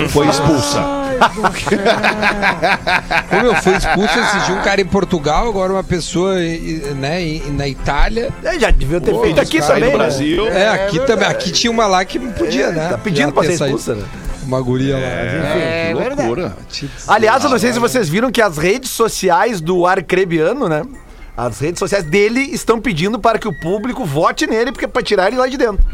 [0.08, 0.98] Foi expulsa.
[3.28, 7.66] Como eu fui expulso esse dia um cara em Portugal, agora uma pessoa né, na
[7.66, 8.30] Itália.
[8.42, 9.80] É, já devia ter feito aqui também.
[9.80, 9.92] do né?
[9.92, 10.46] Brasil.
[10.48, 11.28] É, aqui também.
[11.28, 12.88] Aqui tinha uma lá que não podia, né?
[12.88, 14.04] Tá pedindo Já pra ser expulsa, né?
[14.44, 15.02] Uma guria lá.
[15.02, 16.28] É que verdade.
[16.28, 16.56] loucura.
[17.06, 20.82] Aliás, eu não sei se vocês viram que as redes sociais do Arcrebiano, né?
[21.36, 25.28] As redes sociais dele estão pedindo para que o público vote nele porque para tirar
[25.28, 25.84] ele lá de dentro.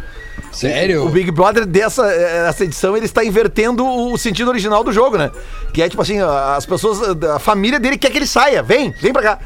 [0.54, 1.04] Sério?
[1.04, 5.16] O Big Brother dessa eh, essa edição ele está invertendo o sentido original do jogo,
[5.18, 5.30] né?
[5.72, 7.00] Que é tipo assim, as pessoas,
[7.34, 8.62] a família dele quer que ele saia.
[8.62, 9.38] Vem, vem pra cá.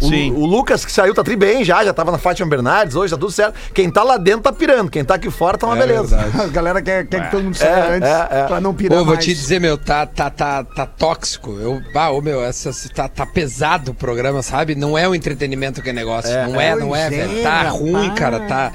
[0.00, 0.30] O, Sim.
[0.32, 3.18] o Lucas que saiu tá tri bem já, já tava na Fátima Bernardes, hoje tá
[3.18, 3.58] tudo certo.
[3.74, 6.16] Quem tá lá dentro tá pirando, quem tá aqui fora tá uma É beleza.
[6.16, 6.40] verdade.
[6.46, 8.44] A galera quer, quer que todo mundo saia É, antes é, é.
[8.46, 9.24] pra não pirar Pô, vou mais.
[9.24, 11.58] te dizer, meu, tá, tá, tá, tá tóxico.
[11.60, 14.76] Eu, ah, ô, meu, essa, tá, tá pesado o programa, sabe?
[14.76, 16.30] Não é o entretenimento que é negócio.
[16.48, 17.42] não é, não é, Pois é, velho.
[17.42, 18.72] Tá ruim, cara, tá.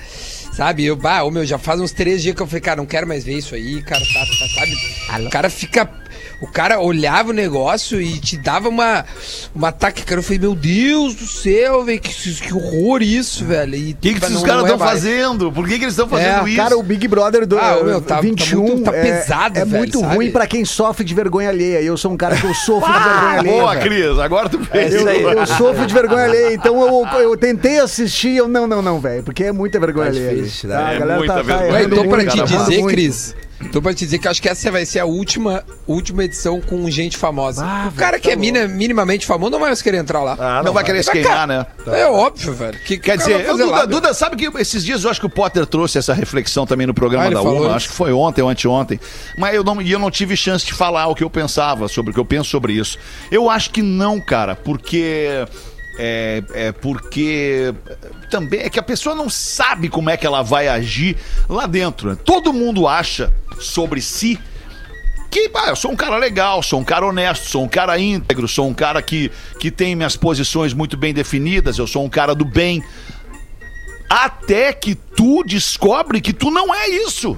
[0.54, 2.86] Sabe, eu, bah, ô, meu, já faz uns três dias que eu falei, cara, não
[2.86, 5.26] quero mais ver isso aí, cara, tá, tá, sabe?
[5.26, 6.03] O cara fica.
[6.44, 9.06] O cara olhava o negócio e te dava uma,
[9.56, 10.20] uma ataque, cara.
[10.20, 13.72] Eu falei, meu Deus do céu, velho, que, que horror isso, velho.
[13.74, 14.92] O que, que não- esses não caras é estão mais.
[14.92, 15.52] fazendo?
[15.52, 16.58] Por que, que eles estão fazendo É, isso?
[16.58, 19.64] Cara, o Big Brother do Ah, meu, tá- tá 21 muito- tá é- pesado, é,
[19.66, 20.16] velho, muito sabe?
[20.16, 21.82] ruim pra quem sofre de vergonha alheia.
[21.82, 23.58] Eu sou um cara que eu sofro de vergonha alheia.
[23.62, 23.90] Boa, velho.
[23.90, 24.94] Cris, agora tu fez.
[24.94, 29.00] Eu, eu sofro de vergonha alheia, então eu, eu tentei assistir, eu não, não, não,
[29.00, 30.36] velho, porque é muita vergonha Tá alheia.
[30.36, 30.78] difícil, ali.
[30.82, 30.86] né?
[30.88, 31.80] Tá, É a galera muita tá, tá vergonha.
[31.80, 32.84] Errando então, pra te tá dizer.
[32.88, 33.36] Cris,
[33.72, 36.90] tô pra te dizer que acho que essa vai ser a última, última edição com
[36.90, 37.66] gente famosa.
[37.66, 40.62] Ah, o cara que tá é mina- minimamente famoso não vai mais querer entrar lá.
[40.64, 41.66] não, vai querer se queimar, né?
[41.88, 42.78] É óbvio, velho.
[42.86, 45.20] Que, Quer que dizer, vai eu, Duda, lá, Duda, sabe que esses dias eu acho
[45.20, 47.70] que o Potter trouxe essa reflexão também no programa Ah, da UMA, isso?
[47.76, 49.00] acho que foi ontem ou anteontem,
[49.38, 52.12] mas eu não, e eu não tive chance de falar o que eu pensava sobre
[52.12, 52.98] o que eu penso sobre isso.
[53.32, 55.46] Eu acho que não, cara, porque
[55.98, 57.74] é, é porque
[58.30, 62.10] também é que a pessoa não sabe como é que ela vai agir lá dentro.
[62.10, 62.18] né?
[62.24, 64.40] Todo mundo acha sobre si
[65.30, 68.48] que ah, eu sou um cara legal, sou um cara honesto, sou um cara íntegro,
[68.48, 72.36] sou um cara que, que tem minhas posições muito bem definidas, eu sou um cara
[72.36, 72.84] do bem.
[74.08, 77.36] Até que tu descobre que tu não é isso.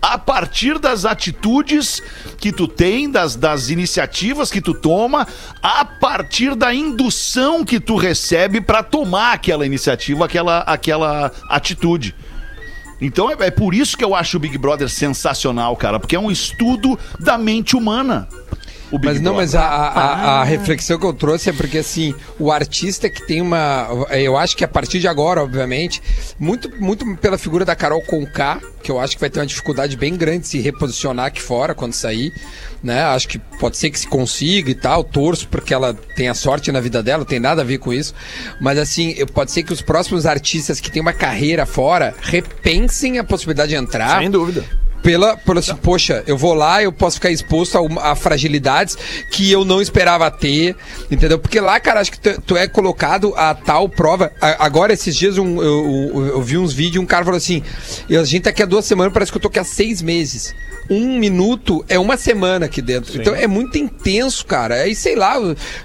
[0.00, 2.02] A partir das atitudes
[2.38, 5.26] que tu tem, das, das iniciativas que tu toma,
[5.62, 12.14] a partir da indução que tu recebe para tomar aquela iniciativa, aquela, aquela atitude.
[13.00, 16.20] Então é, é por isso que eu acho o Big Brother sensacional, cara, porque é
[16.20, 18.28] um estudo da mente humana.
[18.90, 19.36] O Big Mas não, Brother.
[19.36, 23.24] mas a, a- a- a reflexão que eu trouxe é porque, assim, o artista que
[23.24, 23.86] tem uma.
[24.10, 26.02] Eu acho que a partir de agora, obviamente,
[26.38, 29.96] muito, muito pela figura da Carol Conká, que eu acho que vai ter uma dificuldade
[29.96, 32.32] bem grande de se reposicionar aqui fora quando sair,
[32.82, 33.02] né?
[33.04, 36.80] Acho que pode ser que se consiga e tal, torço porque ela tenha sorte na
[36.80, 38.12] vida dela, não tem nada a ver com isso.
[38.60, 43.18] Mas, assim, eu- pode ser que os próximos artistas que têm uma carreira fora repensem
[43.18, 44.64] a possibilidade de entrar Sem dúvida.
[45.02, 48.96] Pela, pela assim, poxa, eu vou lá, eu posso ficar exposto a, a fragilidades
[49.30, 50.76] que eu não esperava ter,
[51.10, 51.38] entendeu?
[51.38, 54.32] Porque lá, cara, acho que tu, tu é colocado a tal prova.
[54.40, 57.62] A- agora, esses dias, um- eu, eu- eu vi uns vídeos, um cara falou assim:
[58.08, 60.02] "Eu- a gente tá aqui há duas semanas, parece que eu tô aqui há seis
[60.02, 60.54] meses.
[60.90, 63.16] Um minuto é uma semana aqui dentro.
[63.16, 64.74] Então é muito intenso, cara.
[64.74, 65.36] Aí, sei lá,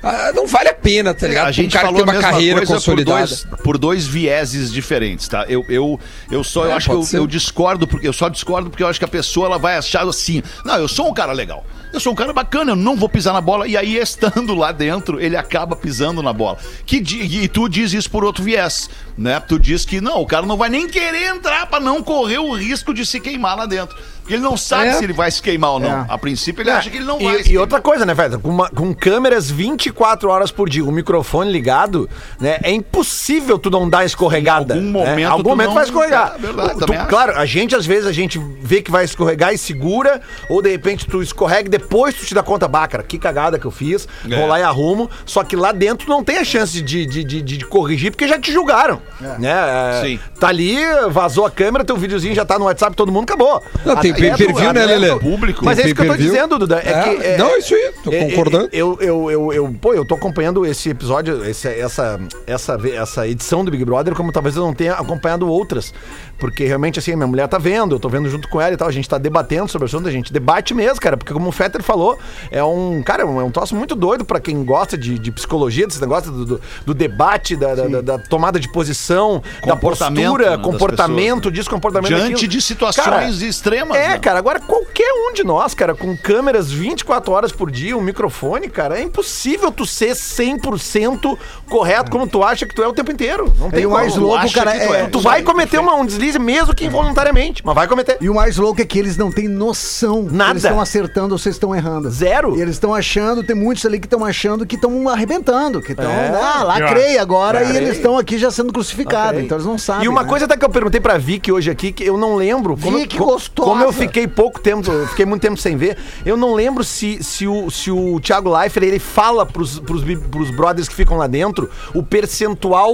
[0.01, 1.47] ah, não vale a pena, tá ligado?
[1.47, 3.19] A gente um cara falou que tem a uma carreira consolidada.
[3.19, 5.45] Por dois, por dois vieses diferentes, tá?
[5.47, 5.99] Eu, eu,
[6.31, 8.87] eu só, eu É, acho que eu, eu discordo, porque eu só discordo porque eu
[8.87, 11.63] acho que a pessoa ela vai achar assim, não, eu sou um cara legal.
[11.95, 13.67] Eu sou um cara bacana, eu não vou pisar na bola.
[13.67, 16.57] E aí, estando lá dentro, ele acaba pisando na bola.
[16.85, 19.39] Que, e tu diz isso por outro viés, né?
[19.39, 22.53] Tu diz que não, o cara não vai nem querer entrar pra não correr o
[22.53, 23.95] risco de se queimar lá dentro.
[24.19, 24.93] Porque ele não sabe É.
[24.93, 25.87] se ele vai se queimar ou não.
[25.99, 26.05] É.
[26.09, 27.41] A princípio, ele acha que ele não e, vai.
[27.45, 28.39] e outra coisa, né, velho?
[28.39, 32.57] Com, uma- com câmeras 24 horas por dia, o microfone ligado, né?
[32.63, 34.75] É impossível tu não dar escorregada.
[34.75, 35.09] Em algum né?
[35.11, 36.33] momento Algum tu momento não- vai escorregar.
[36.35, 39.59] É verdade, Tu- claro, a gente, às vezes, a gente vê que vai escorregar e
[39.59, 43.17] segura, ou de repente tu escorrega e depois tu te dá conta, bah, cara, que
[43.17, 44.35] cagada que eu fiz, É.
[44.35, 45.09] vou lá e arrumo.
[45.25, 48.39] Só que lá dentro não tem a chance de, de, de, de corrigir, porque já
[48.39, 49.01] te julgaram.
[49.39, 49.51] Né?
[49.51, 50.19] É, Sim.
[50.39, 50.75] Tá ali,
[51.09, 53.61] vazou a câmera, teu videozinho já tá no WhatsApp, todo mundo acabou.
[53.85, 55.15] Não, tem Até pay-per-view, do- né, Lelê?
[55.19, 55.63] Público.
[55.63, 56.81] Mas é isso que eu tô dizendo, Duda.
[56.83, 58.69] É, É, que, é- não, isso aí, tô é- é- concordando.
[58.71, 63.63] Eu, eu, eu, eu, pô, eu tô acompanhando esse episódio, esse- essa, essa, essa edição
[63.63, 65.93] do Big Brother, como talvez eu não tenha acompanhado outras.
[66.37, 68.87] Porque realmente, assim, minha mulher tá vendo, eu tô vendo junto com ela e tal,
[68.87, 71.51] a gente tá debatendo sobre o assunto, a gente debate mesmo, cara, porque como o
[71.75, 72.17] Fetter falou,
[72.51, 75.99] é um, cara, é um, troço muito doido pra quem gosta de, de psicologia, desse
[75.99, 80.57] negócio do, do, do debate, da, da, da- da tomada de posição, da Comportamento, postura,
[80.57, 82.47] né, comportamento, pessoas, disso, comportamento Diante daquilo.
[82.51, 84.19] de situações extremas, É, né?
[84.19, 88.69] cara, agora qualquer um de nós, cara, com câmeras 24 horas por dia, um microfone,
[88.69, 91.37] cara, é impossível tu ser 100%
[91.69, 93.51] correto como tu acha que tu é o tempo inteiro.
[93.59, 94.27] Não tem E o mais como.
[94.27, 95.01] louco, cara, tu é.
[95.01, 95.07] é.
[95.07, 98.17] Tu vai cometer uma- um deslize mesmo que involuntariamente, mas vai cometer.
[98.21, 100.23] E o mais louco é que eles não têm noção.
[100.23, 100.51] Nada.
[100.51, 102.09] Eles estão acertando ou vocês estão errando.
[102.09, 102.57] Zero.
[102.57, 106.09] E eles estão achando, tem muitos ali que estão achando que estão arrebentando, que estão,
[106.09, 106.29] É.
[106.29, 107.81] ah, lacrei agora e Lacrei.
[107.83, 109.25] eles estão aqui já sendo crucificados.
[109.27, 109.45] Lacrei.
[109.45, 110.05] Então eles não sabem.
[110.05, 110.29] E uma né?
[110.29, 112.77] coisa até que eu perguntei pra Vicky hoje aqui, que eu não lembro.
[112.77, 113.69] Como, Vicky gostosa.
[113.69, 117.23] Como eu fiquei pouco tempo, eu fiquei muito tempo sem ver, eu não lembro se,
[117.23, 121.27] se, o, se o Thiago Leifert, ele fala pros, pros, pros brothers que ficam lá
[121.27, 122.93] dentro o percentual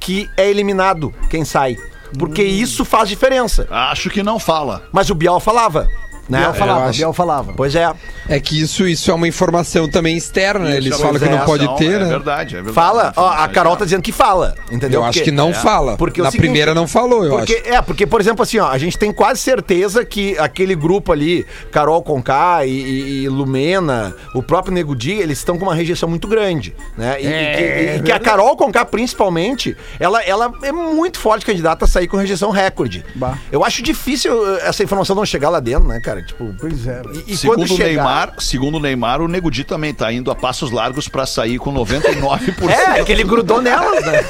[0.00, 1.76] que é eliminado, quem sai.
[2.18, 2.46] Porque Hum.
[2.46, 3.66] isso faz diferença.
[3.70, 4.82] Acho que não fala.
[4.92, 5.88] Mas o Bial falava.
[6.28, 6.38] Né?
[6.38, 7.52] Biel falava, acho- Biel falava.
[7.56, 7.92] Pois é.
[8.28, 10.76] É que isso, isso é uma informação também externa, né?
[10.76, 12.08] Eles Isso é falam que não pode informação, ter, é né?
[12.08, 12.74] verdade, é verdade.
[12.74, 15.00] Fala, ó, a Informação Carol tá dizendo que fala, entendeu?
[15.00, 15.96] Eu acho Porque- que não é, fala.
[15.96, 17.68] porque é Na seguinte, primeira não falou, eu porque, acho.
[17.74, 21.44] É, porque, por exemplo, assim, ó, a gente tem quase certeza que aquele grupo ali,
[21.72, 26.08] Carol Conká e, e- e Lumena, o próprio Nego Di, eles estão com uma rejeição
[26.08, 27.16] muito grande, né?
[27.20, 31.84] E, e que, e que a Carol Conká, principalmente, ela, ela é muito forte candidata
[31.84, 33.04] a sair com rejeição recorde.
[33.16, 33.36] Bah.
[33.50, 36.11] Eu acho difícil uh, essa informação não chegar lá dentro, né, cara?
[36.12, 36.22] Cara?
[36.22, 37.02] Tipo, Pois é.
[37.26, 37.84] e, e Segundo chegar...
[37.84, 41.58] Neymar, segundo o Neymar, o Nego Di também tá indo a passos largos pra sair
[41.58, 42.68] com 99%.
[42.68, 44.24] É, que ele grudou nelas, né?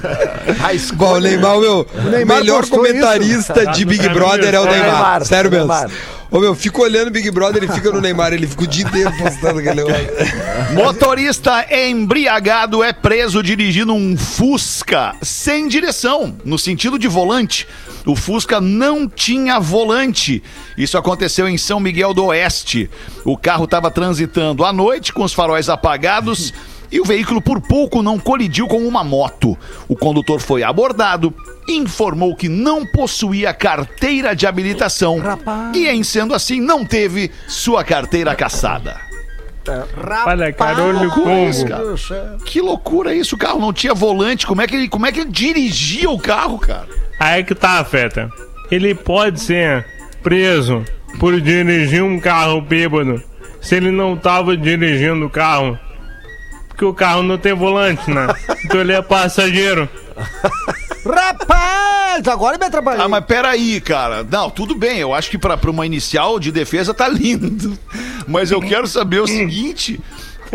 [0.94, 1.20] Bom, o.
[1.20, 3.86] Neymar, meu, o Neymar melhor comentarista de isso.
[3.86, 4.90] Big Brother é o É, Neymar.
[4.90, 5.66] Neymar, Sério mesmo.
[5.66, 5.90] Neymar.
[6.30, 8.34] Ô, meu, fico olhando o Big Brother e fica no Neymar.
[8.34, 9.82] Ele fica o dia inteiro postando aquele.
[10.74, 17.66] Motorista embriagado é preso dirigindo um Fusca sem direção, no sentido de volante.
[18.08, 20.42] O Fusca não tinha volante.
[20.78, 22.88] Isso aconteceu em São Miguel do Oeste.
[23.22, 26.54] O carro estava transitando à noite com os faróis apagados
[26.90, 29.58] e o veículo por pouco não colidiu com uma moto.
[29.86, 31.34] O condutor foi abordado,
[31.68, 35.76] informou que não possuía carteira de habilitação Rapaz.
[35.76, 38.98] e, em sendo assim, não teve sua carteira caçada.
[40.30, 41.10] Olha, Carolho
[41.66, 42.38] cara.
[42.46, 44.46] Que loucura isso, o carro não tinha volante.
[44.46, 47.07] Como é que ele, como é que ele dirigia o carro, cara?
[47.18, 48.30] Aí que tá, Feta.
[48.70, 49.84] Ele pode ser
[50.22, 50.84] preso
[51.18, 53.22] por dirigir um carro bêbado
[53.60, 55.78] se ele não tava dirigindo o carro.
[56.68, 58.28] Porque o carro não tem volante, né?
[58.64, 59.88] Então ele é passageiro.
[61.04, 63.02] Rapaz, agora me atrapalhei.
[63.02, 64.22] Ah, mas peraí, cara.
[64.24, 64.98] Não, tudo bem.
[64.98, 67.78] Eu acho que pra, pra uma inicial de defesa tá lindo.
[68.26, 69.98] Mas eu quero saber o seguinte.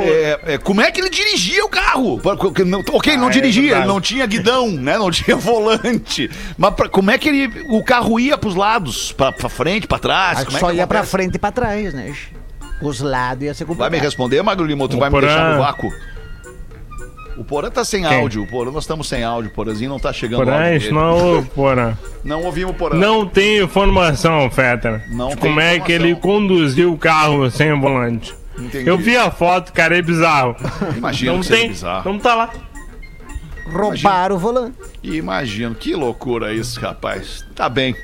[0.02, 2.20] É, é, como é que ele dirigia o carro?
[2.20, 3.88] Pra- que não- Ok, não Ah, é dirigia, ele verdade.
[3.88, 4.98] não tinha guidão, né?
[4.98, 6.30] Não tinha volante.
[6.58, 9.12] Mas pra- como é que ele, o carro ia pros lados?
[9.12, 10.38] Pra, pra frente, pra trás?
[10.38, 12.14] Acho Como é só que ia pra frente e pra trás, né?
[12.82, 14.04] Os lados ia ser Vai me complicado.
[14.04, 15.90] responder, Magro Lima, tu O vai me Porã- deixar no vácuo?
[17.36, 18.20] O Porã tá sem Quem?
[18.20, 18.44] áudio.
[18.44, 19.50] O Porã, nós estamos sem áudio.
[19.50, 20.92] O Porãzinho não tá chegando Porém, áudio dele.
[20.94, 21.98] não ouve, porra.
[22.24, 22.96] Não ouvimos o Porã.
[22.96, 25.02] Não tem informação, Feta.
[25.10, 26.32] Não de tem como é que ele informação.
[26.42, 28.36] conduziu o carro sem volante.
[28.58, 28.88] Entendi.
[28.88, 30.56] Eu vi a foto, cara, é bizarro.
[30.96, 31.70] Imagino não que seja tem.
[31.70, 32.12] bizarro.
[32.12, 32.50] Não tá lá.
[33.66, 34.76] Roubaram o volante.
[35.04, 35.74] Imagino.
[35.74, 37.46] Que loucura isso, rapaz.
[37.56, 37.96] Tá bem.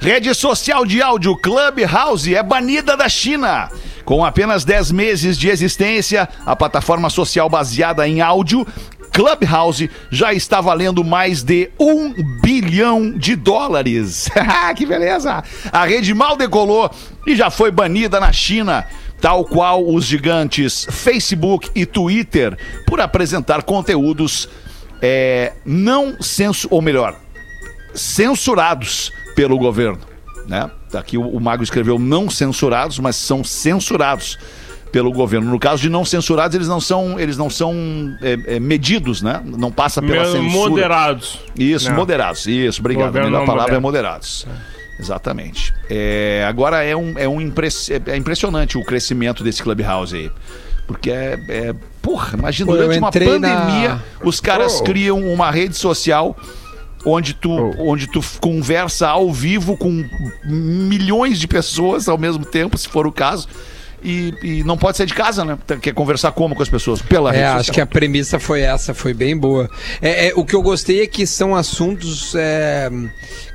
[0.00, 3.68] Rede social de áudio Clubhouse é banida da China.
[4.04, 8.66] Com apenas 10 meses de existência, a plataforma social baseada em áudio
[9.12, 14.28] Clubhouse já está valendo mais de um bilhão de dólares.
[14.76, 15.42] que beleza!
[15.72, 16.88] A rede mal decolou
[17.26, 18.86] e já foi banida na China,
[19.20, 24.48] tal qual os gigantes Facebook e Twitter, por apresentar conteúdos
[25.00, 27.16] é, não censo, ou melhor,
[27.94, 30.00] censurados pelo governo,
[30.46, 30.70] né?
[30.94, 34.38] Aqui o, o Mago escreveu não censurados, mas são censurados
[34.90, 35.50] pelo governo.
[35.50, 37.74] No caso de não censurados, eles não são, eles não são
[38.22, 39.42] é, é, medidos, né?
[39.44, 40.70] Não passa pela Meio censura.
[40.70, 41.38] Moderados.
[41.56, 41.96] Isso, Não.
[41.96, 42.46] moderados.
[42.46, 43.16] Isso, obrigado.
[43.16, 43.82] A melhor palavra é moderado.
[43.82, 44.46] moderados.
[44.98, 45.72] Exatamente.
[45.88, 50.30] É, agora é um, é um impress- é- é impressionante o crescimento desse Clubhouse aí.
[50.86, 51.38] Porque é.
[51.48, 56.34] é porra, imagina, Pô, durante uma entrei na- pandemia, os caras criam uma rede social
[57.04, 60.04] onde tu, onde tu conversa ao vivo com
[60.44, 63.46] milhões de pessoas ao mesmo tempo, se for o caso.
[64.02, 65.58] E, e não pode sair de casa, né?
[65.82, 67.02] Quer conversar como com as pessoas?
[67.02, 69.68] Pela É, rede acho que a premissa foi essa, foi bem boa.
[70.00, 72.32] É, é, o que eu gostei é que são assuntos.
[72.36, 72.88] é,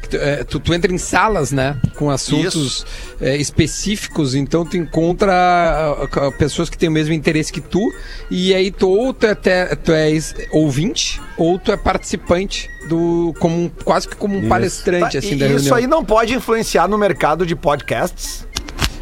[0.09, 1.77] tu, é, tu- tu entra em salas, né?
[1.95, 2.85] Com assuntos
[3.21, 7.91] é, específicos, então tu encontra ah, ah, pessoas que têm o mesmo interesse que tu,
[8.29, 13.33] e aí tu ou tu é, te- tu és ouvinte, ou tu é participante do.
[13.39, 15.75] Como, um- quase que como um palestrante, Tá, assim, e da isso reunião.
[15.75, 18.45] aí não pode influenciar no mercado de podcasts?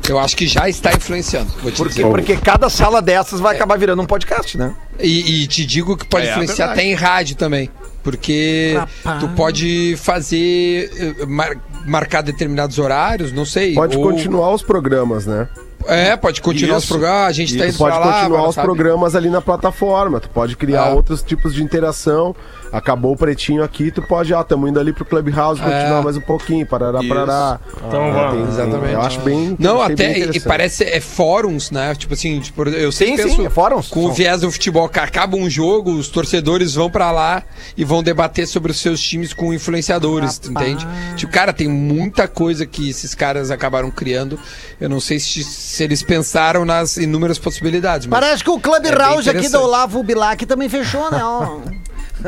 [0.09, 2.07] Eu acho que já está influenciando, vou te Porque, dizer.
[2.09, 4.73] porque cada sala dessas vai acabar virando um podcast, né?
[4.99, 6.79] E, e te digo que pode É, influenciar verdade.
[6.81, 7.69] até em rádio também.
[8.03, 9.19] Porque Rapaz.
[9.19, 10.89] tu pode fazer.
[11.21, 13.73] eh, mar- marcar determinados horários, não sei.
[13.75, 15.47] Pode ou- continuar os programas, né?
[15.87, 16.93] É, pode continuar os Isso.
[16.93, 17.27] programas.
[17.27, 18.13] A gente tá Tu indo pode lá.
[18.19, 18.65] continuar os sabe?
[18.65, 20.19] programas ali na plataforma.
[20.19, 20.93] Tu pode criar É.
[20.93, 22.35] outros tipos de interação.
[22.71, 26.03] Acabou o pretinho aqui, tu pode, ó, tamo indo ali pro Clubhouse, continuar É.
[26.03, 27.09] mais um pouquinho, parará, Isso.
[27.09, 27.59] parará.
[27.85, 28.31] Então Ah, vamos.
[28.55, 28.93] tem- Exatamente.
[28.93, 29.55] Eu acho bem.
[29.59, 31.93] Não, achei bem até e parece é fóruns, né?
[31.95, 33.89] Tipo assim, tipo, eu Sim, sim, penso é fóruns.
[33.89, 37.43] com o viés do futebol, que acaba um jogo, os torcedores vão pra lá
[37.75, 40.87] e vão debater sobre os seus times com influenciadores, tu entende?
[41.17, 44.39] Tipo, cara, tem muita coisa que esses caras acabaram criando.
[44.79, 49.27] Eu não sei se, se eles pensaram nas inúmeras possibilidades, mas Parece que o Clubhouse
[49.29, 49.61] É aqui do.
[49.61, 51.21] Olavo Bilac também fechou, né?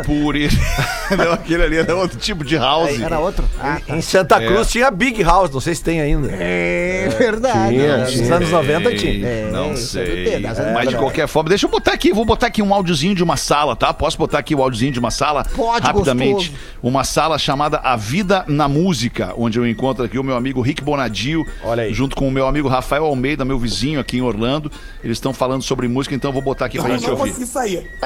[0.06, 0.58] Por isso.
[1.18, 3.00] não, aquele ali era outro tipo de house.
[3.00, 3.46] Era outro?
[3.60, 6.30] Ah, Em Santa Cruz tinha Big House, não sei se tem ainda.
[6.32, 7.70] é verdade.
[7.76, 8.04] Tinha, né?
[8.04, 9.28] Nos anos 90 tinha.
[9.28, 10.16] É, não isso é sei.
[10.16, 13.16] bebê, das Mas de qualquer forma, deixa eu botar aqui, vou botar aqui um áudiozinho
[13.16, 13.94] de uma sala, tá?
[13.94, 15.44] Posso botar aqui o áudiozinho de uma sala?
[15.56, 16.50] Pode, Rapidamente.
[16.50, 16.74] gostoso.
[16.82, 20.84] Uma sala chamada A Vida na Música, onde eu encontro aqui o meu amigo Rick
[20.84, 21.94] Bonadio, Olha aí.
[21.94, 24.72] junto com o meu amigo Rafael Almeida, meu vizinho aqui em Orlando.
[25.04, 27.34] Eles estão falando sobre música, então eu vou botar aqui pra gente ouvir.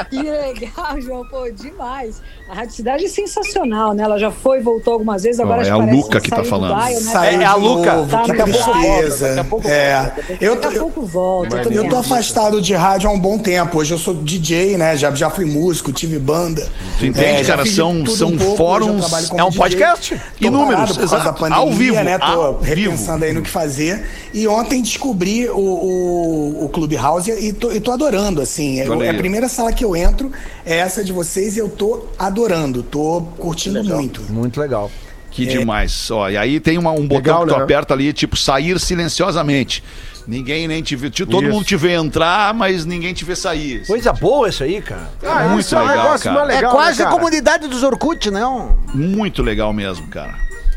[0.10, 1.77] Que legal, João, pô, demais.
[1.78, 2.22] Demais.
[2.50, 4.04] A Rádio Cidade é sensacional, né?
[4.04, 6.76] Ela já foi, voltou algumas vezes, agora acho é a Luca que tá falando.
[6.76, 7.12] dial, né?
[7.12, 7.94] Saiu É a Luca.
[7.94, 9.28] novo, Tá que no tristeza.
[9.28, 9.96] Daqui a pouco é.
[10.02, 10.38] volta.
[10.42, 11.50] Eu, Daqui a eu, pouco volta.
[11.50, 11.96] tô eu tô vendo.
[11.98, 13.78] afastado de rádio há um bom tempo.
[13.80, 14.96] Hoje eu sou DJ, né?
[14.96, 16.68] Já, já fui músico, tive banda.
[17.00, 17.66] Tu entende, já cara?
[17.70, 19.60] São- são um pouco, fóruns- eu é um DJ.
[19.62, 20.22] podcast.
[20.40, 21.26] Tô Inúmeros, parado por causa exato.
[21.26, 22.18] da pandemia, Ao vivo, né?
[22.18, 24.06] Tô ao repensando aí no que fazer.
[24.34, 28.80] E ontem descobri o, o, o Clubhouse e tô, e tô adorando, assim.
[28.80, 30.32] É, é a primeira sala que eu entro,
[30.66, 32.84] é essa de vocês e eu tô adorando.
[32.84, 34.22] Tô curtindo muito.
[34.32, 34.92] Muito legal.
[35.32, 36.10] Que demais.
[36.10, 37.64] Ó, e aí tem uma- um botão Legal, que tu né?
[37.64, 39.84] aperta ali, tipo, sair silenciosamente.
[40.28, 41.10] Ninguém nem te vê.
[41.10, 41.54] te- Todo Isso.
[41.54, 43.86] mundo te vê entrar, mas ninguém te vê sair.
[43.86, 45.10] Coisa boa isso aí, cara.
[45.24, 46.40] Ah, muito isso é um legal, negócio cara.
[46.40, 48.78] mais É legal, quase né, a comunidade dos Orkut, não?
[48.94, 50.36] Muito legal mesmo, cara.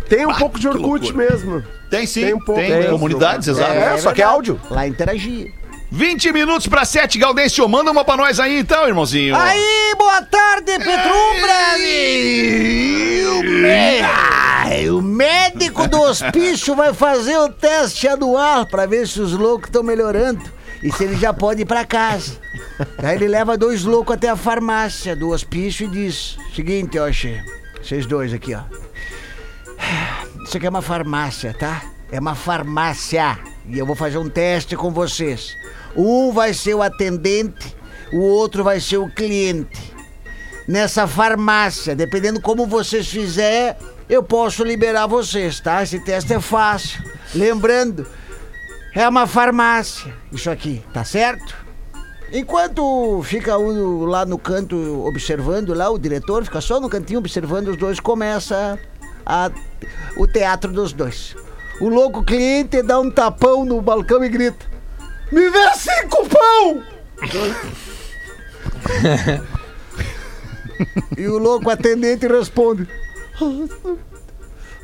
[0.09, 1.30] Tem um Ah, pouco de Orkut loucura.
[1.30, 1.62] mesmo.
[1.91, 2.91] Tem sim, Tem tem, um pouco mesmo.
[2.91, 3.72] comunidades, exato.
[3.72, 4.61] É, só que é áudio.
[4.70, 5.51] Lá interagia.
[5.91, 7.68] 20 minutos pra 7, Gaudêncio.
[7.68, 9.34] Manda uma pra nós aí então, irmãozinho.
[9.34, 11.80] Aí, boa tarde, Petrumbras!
[14.88, 19.82] O, médico do hospício vai fazer o teste anual pra ver se os loucos estão
[19.82, 20.45] melhorando
[20.82, 22.38] e se ele já pode ir pra casa.
[22.99, 27.43] Aí ele leva dois loucos até a farmácia do hospício e diz: Seguinte, ó, che,
[27.82, 28.62] vocês dois aqui, ó.
[30.45, 31.82] Isso aqui é uma farmácia, tá?
[32.12, 33.38] É uma farmácia.
[33.66, 35.57] E eu vou fazer um teste com vocês.
[35.97, 37.76] Um vai ser o atendente,
[38.12, 39.95] o outro vai ser o cliente.
[40.68, 43.74] Nessa farmácia, dependendo como vocês fizerem,
[44.09, 45.82] eu posso liberar vocês, tá?
[45.82, 47.03] Esse teste é fácil.
[47.34, 48.07] Lembrando,
[48.95, 50.12] é uma farmácia.
[50.32, 51.55] Isso aqui, tá certo?
[52.32, 57.68] Enquanto fica um lá no canto observando, lá o diretor fica só no cantinho observando,
[57.68, 58.78] os dois começa
[59.26, 59.51] a,
[60.16, 61.34] o teatro dos dois.
[61.80, 64.64] O louco cliente dá um tapão no balcão e grita:
[65.33, 66.83] Me vê cinco pão!
[71.16, 72.89] e o louco atendente responde:
[73.41, 73.95] "Ah,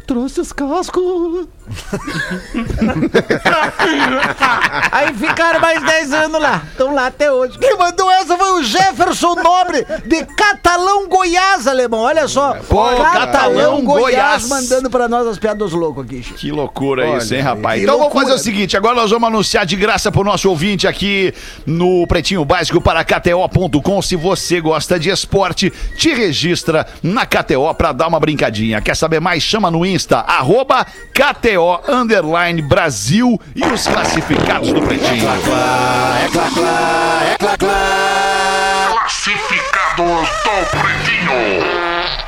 [0.07, 1.49] Trouxe os cascos.
[4.93, 6.63] Aí ficaram mais 10 anos lá.
[6.71, 7.59] Estão lá até hoje.
[7.59, 12.01] Quem mandou essa foi o Jefferson Nobre, de Catalão, Goiás, alemão.
[12.01, 12.55] Olha só.
[12.69, 14.49] Pô, Catalão, Goiás.
[14.49, 16.23] mandando pra nós as piadas dos loucos aqui.
[16.23, 16.39] Chico.
[16.39, 17.83] Que loucura isso, hein, rapaz?
[17.83, 18.27] Então vamos loucura.
[18.27, 22.45] fazer o seguinte: agora nós vamos anunciar de graça pro nosso ouvinte aqui no Pretinho
[22.45, 24.03] Básico para KTO.com.
[24.03, 28.81] Se você gosta de esporte, te registra na KTO pra dar uma brincadinha.
[28.81, 29.43] Quer saber mais?
[29.43, 31.56] Chama no Insta, arroba KTO
[31.89, 35.29] Underline Brasil e os classificados do Pretinho.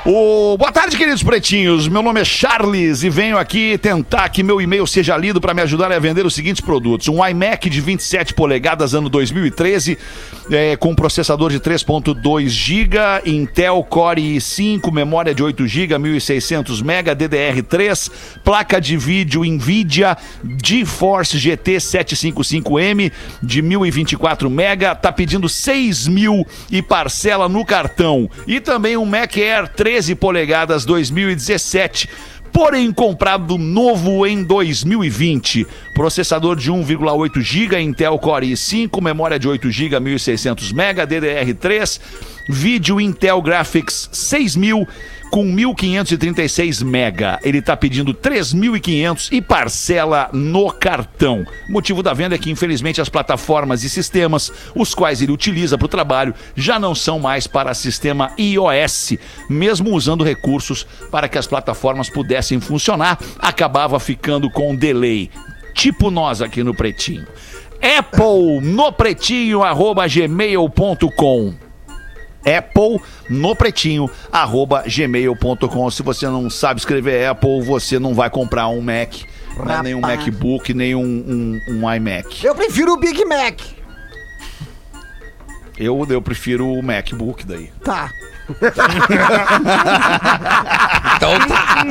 [0.05, 0.57] O...
[0.57, 1.89] Boa tarde, queridos pretinhos.
[1.89, 5.61] Meu nome é Charles e venho aqui tentar que meu e-mail seja lido para me
[5.61, 9.99] ajudar a vender os seguintes produtos: um iMac de 27 polegadas, ano 2013,
[10.51, 12.97] é, com processador de 3.2 GB,
[13.27, 18.11] Intel Core i5, memória de 8 GB, 1600 MB, DDR3,
[18.45, 20.17] placa de vídeo Nvidia
[20.65, 28.31] GeForce GT 755M de 1024 MB, tá pedindo 6 mil e parcela no cartão.
[28.47, 32.11] E também um Mac Air 13 polegadas 2017.
[32.53, 35.67] Porém, comprado novo em 2020.
[35.95, 42.01] Processador de 1,8 GB, Intel Core i5, memória de 8 GB, 1600 MB, DDR3,
[42.51, 44.87] vídeo Intel Graphics 6000
[45.31, 47.39] com 1.536 mega.
[47.43, 51.45] Ele está pedindo 3.500 e parcela no cartão.
[51.69, 55.77] O motivo da venda é que, infelizmente, as plataformas e sistemas, os quais ele utiliza
[55.77, 59.15] para o trabalho, já não são mais para sistema iOS.
[59.49, 65.31] Mesmo usando recursos para que as plataformas pudessem funcionar, acabava ficando com delay.
[65.75, 67.27] Tipo nós aqui no Pretinho.
[67.81, 71.68] Apple no pretinho, arroba gmail.com.
[72.57, 75.91] Apple no pretinho, arroba gmail.com.
[75.91, 79.15] Se você não sabe escrever Apple, você não vai comprar um Mac,
[79.65, 80.01] né, nem um.
[80.01, 82.45] MacBook, nem um, um, um iMac.
[82.45, 83.61] Eu prefiro o Big Mac.
[85.79, 87.71] Eu, eu prefiro o MacBook daí.
[87.85, 88.11] Tá.
[91.17, 91.85] Então tá.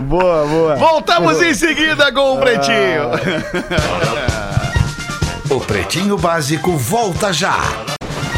[0.02, 0.76] Boa, boa.
[0.76, 3.10] Voltamos em seguida com o Pretinho.
[5.50, 7.58] O Pretinho Básico volta já.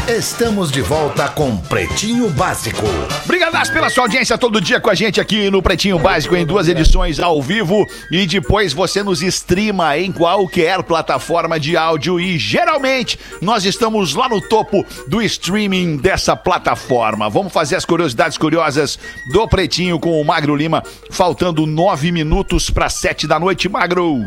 [0.07, 2.85] Estamos de volta com Pretinho Básico.
[3.23, 6.67] Obrigadas pela sua audiência todo dia com a gente aqui no Pretinho Básico em duas
[6.67, 13.17] edições ao vivo e depois você nos streama em qualquer plataforma de áudio e geralmente
[13.41, 17.29] nós estamos lá no topo do streaming dessa plataforma.
[17.29, 18.99] Vamos fazer as curiosidades curiosas
[19.31, 24.19] do Pretinho com o Magro Lima, faltando nove minutos para sete da noite, Magro.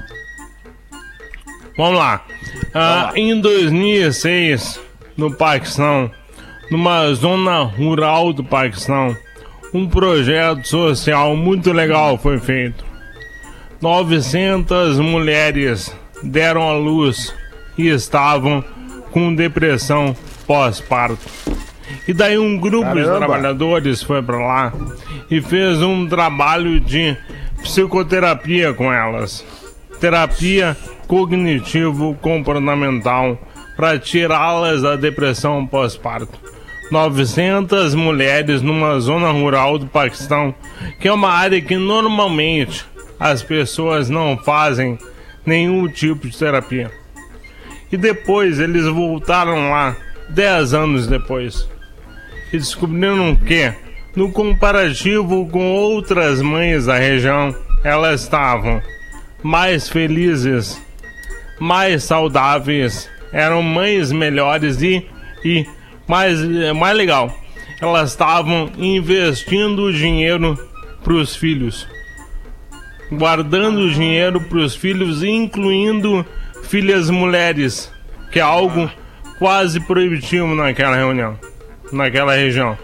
[1.76, 2.24] Vamos lá.
[2.72, 4.80] Ah, Em 2006,
[5.16, 6.10] no Paquistão,
[6.70, 9.16] numa zona rural do Paquistão,
[9.72, 12.84] um projeto social muito legal foi feito.
[13.80, 17.34] 900 mulheres deram à luz
[17.76, 18.64] e estavam
[19.10, 21.18] com depressão pós-parto.
[22.08, 23.18] E daí um grupo de Caramba.
[23.18, 24.72] trabalhadores foi para lá
[25.30, 27.16] e fez um trabalho de
[27.62, 29.44] psicoterapia com elas.
[30.00, 33.38] Terapia cognitivo-comportamental
[33.76, 36.38] para tirá-las da depressão pós-parto.
[36.90, 40.54] 900 mulheres numa zona rural do Paquistão,
[41.00, 42.84] que é uma área que normalmente
[43.18, 44.98] as pessoas não fazem
[45.44, 46.90] nenhum tipo de terapia.
[47.90, 49.96] E depois eles voltaram lá,
[50.28, 51.68] 10 anos depois,
[52.52, 53.72] e descobriram que,
[54.14, 57.54] no comparativo com outras mães da região,
[57.84, 58.82] elas estavam
[59.42, 60.80] mais felizes,
[61.60, 65.06] mais saudáveis, eram mães melhores e,
[65.44, 65.66] e
[66.06, 66.40] mais,
[66.74, 67.34] mais legal,
[67.80, 70.58] elas estavam investindo o dinheiro
[71.02, 71.86] para os filhos,
[73.12, 76.24] guardando o dinheiro para os filhos, incluindo
[76.64, 77.92] filhas mulheres,
[78.30, 78.90] que é algo
[79.38, 81.38] quase proibitivo naquela reunião,
[81.92, 82.76] naquela região.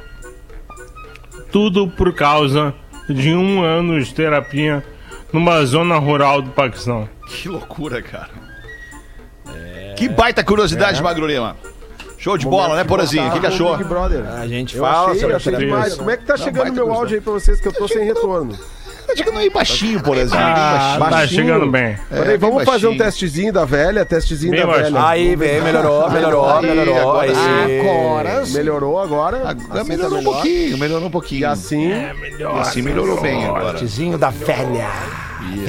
[1.51, 2.75] Tudo por causa
[3.09, 4.85] de um ano de terapia
[5.33, 7.09] numa zona rural do Paquistão.
[7.27, 8.42] Que loucura, cara.
[9.97, 11.57] Que baita curiosidade, Magro Lima.
[12.19, 13.29] Show de bola, né, Porazinho?
[13.29, 13.77] O que, que achou?
[13.77, 14.25] Big Brother.
[14.39, 15.95] A gente Eu fala achei, achei demais.
[15.95, 18.05] Como é que tá Não, chegando meu áudio aí pra vocês que eu tô sem
[18.05, 18.57] retorno?
[19.05, 20.39] Tá chegando aí baixinho, Porazinho.
[20.41, 21.11] bem Ah, baixinho.
[21.11, 21.99] tá chegando bem.
[22.09, 24.93] Peraí, bem vamos fazer um testezinho da velha, testezinho Bem da baixinho.
[24.93, 25.05] velha.
[25.09, 26.99] Aí, bem, melhorou, melhorou, Aí, melhorou.
[27.01, 27.81] agora Aí.
[27.81, 28.53] Agora sim.
[28.55, 29.37] Melhorou agora?
[29.39, 30.33] Agora Assim tá melhorou um melhor?
[30.35, 31.41] pouquinho, melhorou um pouquinho.
[31.41, 33.75] E assim, E assim melhorou bem agora.
[33.79, 34.89] Tizinho da velha.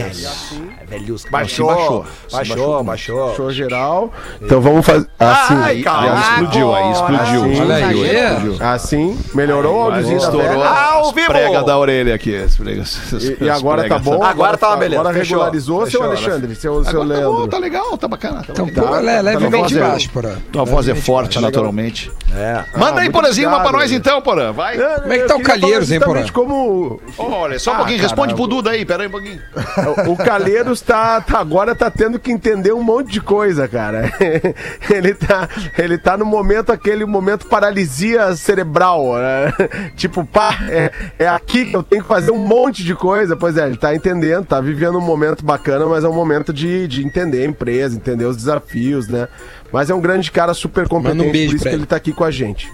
[0.09, 0.61] Isso.
[0.87, 1.29] Velhusca.
[1.31, 2.55] Baixou, Baixou, baixou.
[2.55, 3.35] baixou, baixou.
[3.35, 4.11] show geral.
[4.41, 5.53] Então vamos fazer assim.
[5.55, 6.13] Ai, Aí, cara.
[6.13, 7.43] aí explodiu, aí explodiu.
[7.45, 7.61] Assim.
[7.61, 8.03] Olha aí.
[8.05, 8.57] explodiu.
[8.67, 11.27] Assim, melhorou o áudiozinho Estourou as vivo.
[11.27, 12.35] pregas da orelha aqui.
[12.35, 14.23] As pregas, as E, e agora tá bom?
[14.23, 15.01] Agora tá uma beleza.
[15.01, 15.37] Agora Fechou.
[15.37, 16.03] regularizou, seu.
[16.03, 17.33] Alexandre, seu, seu tá Leandro.
[17.33, 18.43] bom, tá legal, tá bacana.
[18.43, 18.87] Tá Então, legal.
[18.87, 20.37] pô, le- levemente fazer- baixo, porra.
[20.51, 22.11] Tua voz é forte, naturalmente.
[22.35, 22.63] É.
[22.77, 24.51] Manda aí, muito Porazinho, uma pra nós então, Porã.
[24.51, 24.77] Vai.
[24.77, 26.23] Como é que tá o Calheiros, hein, Porã?
[26.31, 28.01] como Olha, só um Ah, pouquinho.
[28.01, 29.39] Responde pro Duda aí, pera aí um pouquinho.
[30.07, 34.11] O Calheiros tá, tá- agora tá tendo que entender um monte de coisa, cara.
[34.89, 35.47] Ele tá,
[35.77, 39.15] ele tá no momento, aquele momento paralisia cerebral.
[39.15, 39.53] né?
[39.95, 43.35] Tipo, pá, é, é aqui que eu tenho que fazer um monte de coisa.
[43.35, 46.87] Pois é, ele tá entendendo, tá vivendo um momento bacana, mas é um momento de,
[46.87, 49.27] de entender a empresa, entender os desafios, né?
[49.71, 51.75] Mas é um grande cara super competente, um por isso que ele.
[51.77, 52.71] ele tá aqui com a gente.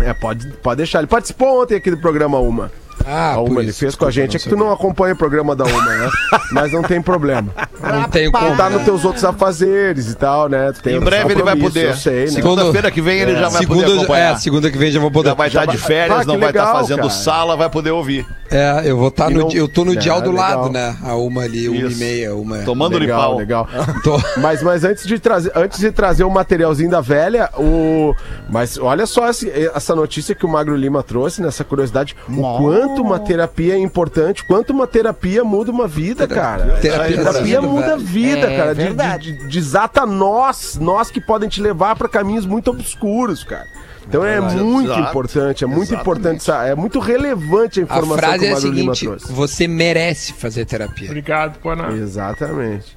[0.00, 0.98] É, pode, pode deixar.
[0.98, 2.70] Ele participou ontem aqui do programa Uma.
[3.06, 4.36] Ah, a Uma, ele isso, fez com a gente.
[4.36, 6.10] É que tu não acompanha o programa da Uma, né?
[6.52, 7.48] Mas não tem problema.
[7.82, 8.56] Não tem como.
[8.56, 10.72] tá nos teus outros afazeres e tal, né?
[10.82, 11.88] Tem Em breve ele vai poder.
[11.94, 12.26] Né?
[12.28, 14.32] Segunda-feira que vem ele já vai poder Segunda, acompanhar.
[14.34, 15.28] é, segunda que vem já vou poder.
[15.30, 17.10] Já vai estar de vai- férias, Ah, não que vai estar legal, fazendo cara.
[17.10, 18.26] sala, vai poder ouvir.
[18.50, 19.50] É, eu vou estar E no.
[19.52, 20.60] Eu tô no É, dial do legal.
[20.62, 20.96] lado, né?
[21.02, 22.58] A uma ali, uma e meia, uma.
[22.58, 23.68] Tomando de Legal, legal.
[24.02, 24.18] Tô.
[24.40, 28.14] Mas, mas antes de trazer, antes de trazer o materialzinho da velha, o
[28.48, 33.18] mas olha só essa notícia que o Magro Lima trouxe nessa curiosidade, o quanto uma
[33.18, 36.78] terapia é importante, quanto uma terapia muda uma vida, cara.
[36.80, 38.74] terapia A terapia muda, muda a vida, É cara.
[38.74, 39.32] De- verdade.
[39.32, 43.66] De, de, desata nós, nós que podem te levar para caminhos muito obscuros, cara.
[44.06, 45.00] Então é, muito Exato.
[45.08, 46.00] importante, é muito Exatamente.
[46.02, 49.32] importante, essa- é muito relevante a A informação frase que o é a seguinte: trouxe.
[49.32, 51.06] você merece fazer terapia.
[51.08, 51.90] Obrigado, Porã.
[51.96, 52.96] Exatamente.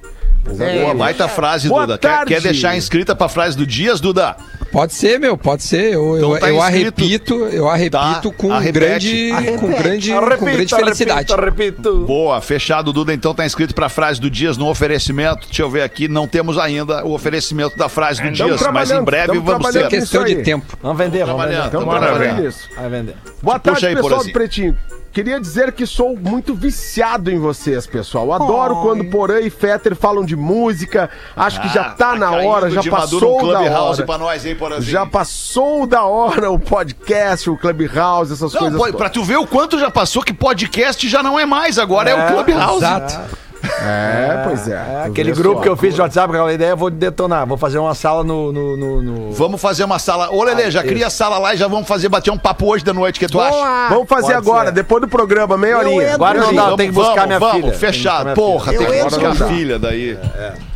[0.54, 1.98] Boa, baita frase, Boa Duda.
[1.98, 4.36] Quer, quer deixar inscrita pra frase do Dias, Duda?
[4.70, 5.94] Pode ser, meu, pode ser.
[5.94, 7.98] Eu, Então eu, tá eu arrepito, eu arrepito
[8.30, 9.30] Tá, com arrepete.
[9.30, 11.34] grande, com grande, com grande felicidade.
[11.34, 12.04] repito.
[12.06, 13.14] Boa, fechado, Duda.
[13.14, 15.46] Então tá inscrito pra frase do Dias no oferecimento.
[15.46, 19.02] Deixa eu ver aqui, não temos ainda o oferecimento da frase do Dias, mas em
[19.02, 19.84] breve vamos ter.
[19.84, 20.76] É Questão de tempo.
[20.82, 21.66] Vamos vender, vamos vender.
[21.66, 22.34] Então, ver.
[22.34, 22.68] nisso.
[22.76, 23.14] Vai vender.
[23.42, 24.32] Boa Puxa tarde, aí, pessoal do.
[24.32, 24.76] Pretinho.
[25.18, 28.32] Queria dizer que sou muito viciado em vocês, pessoal.
[28.32, 31.10] Adoro quando Porã e Fetter falam de música.
[31.34, 34.06] Acho que já tá, na caindo hora, já passou da hora.
[34.06, 34.92] pra nós Porazinho.
[34.92, 38.78] Já passou da hora o podcast, o Clubhouse, essas Não, coisas.
[38.80, 42.10] pô, pra tu ver o quanto já passou que podcast já não é mais, agora
[42.10, 42.76] é, o Clubhouse.
[42.76, 43.14] Exato.
[43.14, 43.47] É,
[44.44, 44.72] pois é.
[44.74, 45.62] É, Tu aquele grupo só.
[45.62, 47.46] que eu fiz de WhatsApp com aquela ideia, eu vou detonar.
[47.46, 48.52] Vou fazer uma sala no.
[48.52, 50.30] no, no, no- Vamos fazer uma sala.
[50.30, 52.84] Ô, Lelê, já cria a sala lá e já vamos fazer bater um papo hoje
[52.84, 53.88] da noite, que tu acha?
[53.90, 54.72] Vamos fazer Pode agora, ser.
[54.72, 56.14] depois do programa, meia horinha.
[56.14, 57.72] Agora não dá, tenho que buscar minha vamos, filha.
[57.72, 58.24] Fechado.
[58.26, 59.04] Tem que buscar Porra, minha tem filha.
[59.04, 60.18] que buscar a filha daí.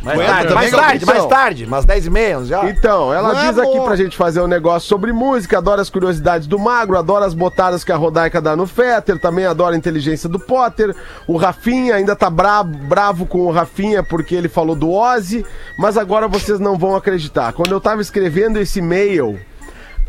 [0.03, 1.65] Mais tarde, mais tarde, mais tarde.
[1.65, 2.69] Umas 10h30, já.
[2.69, 3.71] Então, ela diz Vamos!
[3.75, 7.33] aqui pra gente fazer um negócio sobre música, adora as curiosidades do Magro, adora as
[7.33, 10.93] botadas que a Rodaica dá no Fetter, também adora a inteligência do Potter.
[11.25, 15.45] O Rafinha ainda tá bravo, bravo com o Rafinha porque ele falou do Ozzy,
[15.79, 17.53] mas agora vocês não vão acreditar.
[17.53, 19.39] Quando eu tava escrevendo esse e-mail,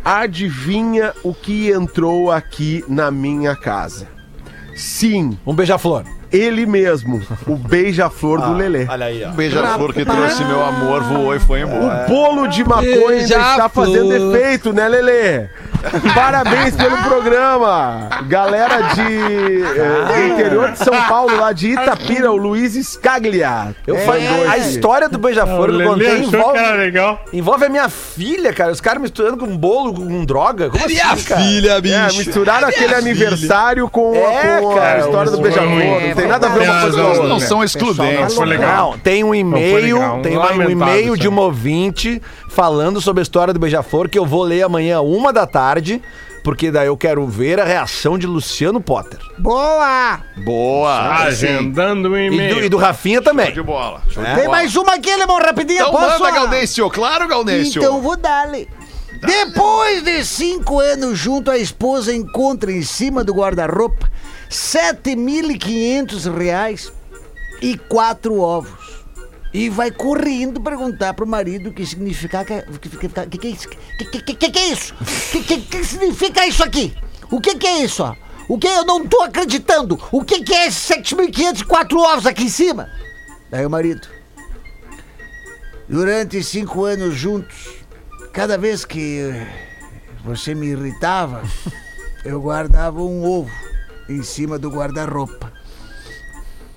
[0.05, 4.07] adivinha o que entrou aqui na minha casa?
[4.75, 6.05] Sim, Um beija-flor.
[6.37, 8.87] Ele mesmo, o beija-flor do Lelê.
[8.89, 9.31] Olha aí, ó.
[9.31, 12.07] Beija-flor que trouxe meu amor, voou e foi embora.
[12.07, 15.47] O bolo de maconha está fazendo efeito, né, Lelê?
[16.15, 18.09] Parabéns pelo programa.
[18.29, 23.75] Galera de eh, do interior de São Paulo, lá de Itapira, o Luiz Scaglia.
[23.87, 27.25] Eu É, falei, a história do beija-flor que eu contei envolve, que era legal.
[27.33, 28.73] envolve a minha filha, cara.
[28.73, 30.71] Os caras misturando com bolo, com droga.
[30.71, 31.41] Como assim, cara?
[31.41, 36.01] É, misturaram aquele aniversário com, a- É, com a cara, história do isso beija-flor.
[36.09, 37.29] Não tem nada a ver uma coisa com a outra.
[37.29, 38.35] não são excludentes.
[38.35, 38.91] Foi legal.
[38.93, 43.25] Não, tem um e-mail, legal, tem um lamentável e-mail de um ouvinte falando sobre a
[43.25, 45.74] história do Beija-Flor que eu vou ler amanhã, uma da tarde,
[46.43, 49.19] porque daí eu quero ver a reação de Luciano Potter.
[49.39, 50.21] Boa!
[50.45, 51.17] Boa.
[51.25, 52.65] Agendando o E do, e-mail.
[52.65, 53.51] e do Rafinha também.
[53.53, 54.03] De bola.
[54.11, 54.49] Show de Tem bola.
[54.51, 55.81] mais uma aqui, Alemão, rapidinho.
[55.81, 56.21] Então posso?
[56.23, 56.91] manda, Gaudêncio.
[56.91, 57.81] Claro, Gaudêncio.
[57.81, 58.69] Então vou dar-lhe.
[59.25, 64.11] Depois de cinco anos junto, a esposa encontra em cima do guarda-roupa
[64.51, 66.93] 7.500 reais
[67.63, 68.84] e quatro ovos.
[69.55, 73.69] E vai correndo perguntar pro marido o que significa que, que, que, que, é isso?
[73.69, 74.95] Que, que, que, que é isso?
[75.31, 76.93] Que, que, que significa isso aqui?
[77.31, 78.03] O que, que é isso?
[78.03, 78.17] ó?
[78.49, 78.67] O que?
[78.67, 79.97] Eu não tô acreditando.
[80.11, 82.91] O que, que é esses 7.500 e quatro ovos aqui em cima?
[83.49, 84.09] Daí o marido.
[85.89, 87.77] Durante cinco anos juntos,
[88.33, 89.31] cada vez que
[90.25, 91.43] você me irritava,
[92.25, 93.53] eu guardava um ovo
[94.09, 95.44] em cima do guarda-roupa.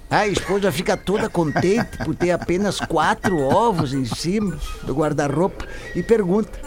[0.10, 6.02] A esposa fica toda contente por ter apenas quatro ovos em cima do guarda-roupa e
[6.02, 6.58] pergunta: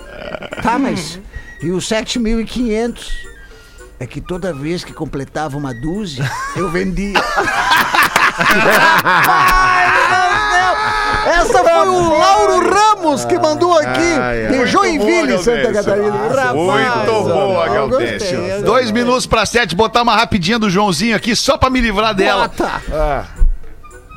[0.62, 1.18] Tá, mas
[1.62, 3.30] e os 7.500?
[3.98, 7.20] É que toda vez que completava uma dúzia, eu vendia.
[11.26, 14.52] Essa foi o Lauro Ramos que mandou aqui, Ai, ai.
[14.52, 16.10] de Joinville, Santa Catarina.
[16.10, 21.56] Rapaz, Muito boa, eu Dois minutos pra sete, botar uma rapidinha do Joãozinho aqui, só
[21.56, 22.48] pra me livrar dela.
[22.48, 22.82] Bota.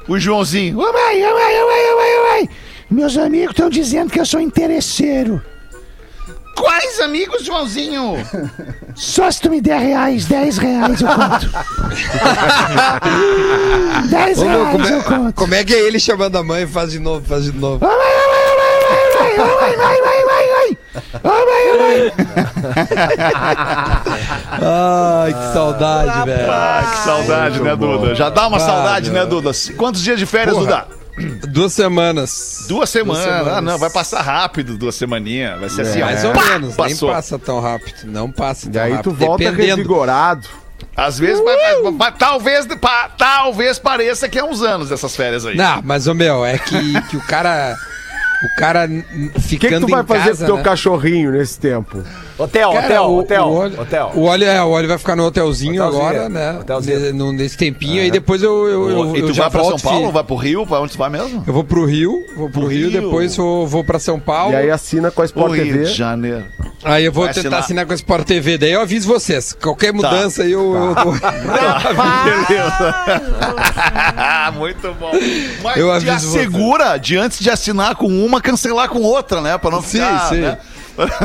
[0.07, 0.77] O Joãozinho.
[0.77, 2.49] Ô mãe, ô mãe, ô mãe, ô mãe, ô mãe.
[2.89, 5.41] Meus amigos estão dizendo que eu sou interesseiro.
[6.55, 8.15] Quais amigos, Joãozinho?
[8.95, 11.49] Só se tu me der reais, 10 reais eu conto.
[14.09, 15.33] 10 Ô, meu, reais como, eu é, conto.
[15.35, 16.67] como é que é ele chamando a mãe?
[16.67, 17.83] Faz de novo, faz de novo.
[17.83, 17.99] Ô mãe, ô
[18.29, 20.77] mãe, ô mãe, ô mãe, ô mãe, mãe, mãe, mãe.
[21.23, 22.13] Ô mãe, ô mãe.
[24.61, 26.51] Ai, que saudade, velho.
[26.51, 28.15] Ah, que saudade, né, Duda?
[28.15, 29.51] Já dá uma saudade, né, Duda?
[29.75, 30.85] Quantos dias de férias, Duda?
[31.47, 32.65] Duas semanas.
[32.67, 33.23] Duas semanas.
[33.23, 33.47] semanas.
[33.57, 35.59] Ah, não, vai passar rápido duas semaninhas.
[35.59, 36.05] Vai ser assim, ó.
[36.05, 37.07] Mais ou Pá, menos, Passou.
[37.09, 37.95] nem passa tão rápido.
[38.05, 39.11] Não passa E tão aí rápido.
[39.11, 39.75] tu volta dependendo.
[39.77, 40.47] revigorado.
[40.95, 41.55] Às vezes, vai-
[41.93, 45.55] vai- talvez, pa- talvez pareça que é uns anos essas férias aí.
[45.55, 47.75] Não, mas, ô meu, é que, que o cara.
[48.43, 50.57] O cara n- n- O que, ficando que tu vai em fazer casa, com teu
[50.57, 50.63] né?
[50.63, 52.03] cachorrinho nesse tempo?
[52.37, 54.11] Hotel, Cara, hotel, o, hotel, o hotel.
[54.15, 56.59] O Oli, é, o Oli vai ficar no hotelzinho, Hotelzinho, agora, né?
[56.59, 57.31] hotelzinho.
[57.31, 59.79] Nesse tempinho, aí depois eu, eu, eu, e tu eu já vai pra São.
[59.79, 60.07] Paulo?
[60.07, 60.65] fi- Vai pro Rio?
[60.67, 61.43] Pra onde tu vai mesmo?
[61.45, 63.01] Eu vou pro Rio, vou pro, Pro Rio, Rio.
[63.01, 64.51] depois vou, vou pra São Paulo.
[64.53, 65.83] E aí assina com a Sport Pro Rio TV.
[65.85, 66.43] de Janeiro.
[66.83, 67.59] Aí eu vou Vai tentar assinar.
[67.61, 68.57] assinar com a Sport TV.
[68.57, 69.53] Daí eu aviso vocês.
[69.61, 71.13] Qualquer mudança aí eu, eu dou.
[71.13, 72.95] Beleza.
[74.57, 75.11] Muito bom.
[75.63, 76.39] Mas Eu te aviso você.
[76.39, 79.57] assegura de antes de assinar com uma, cancelar com outra, né?
[79.57, 80.29] Pra não Sim, ficar.
[80.29, 80.41] sim.
[80.41, 80.57] né?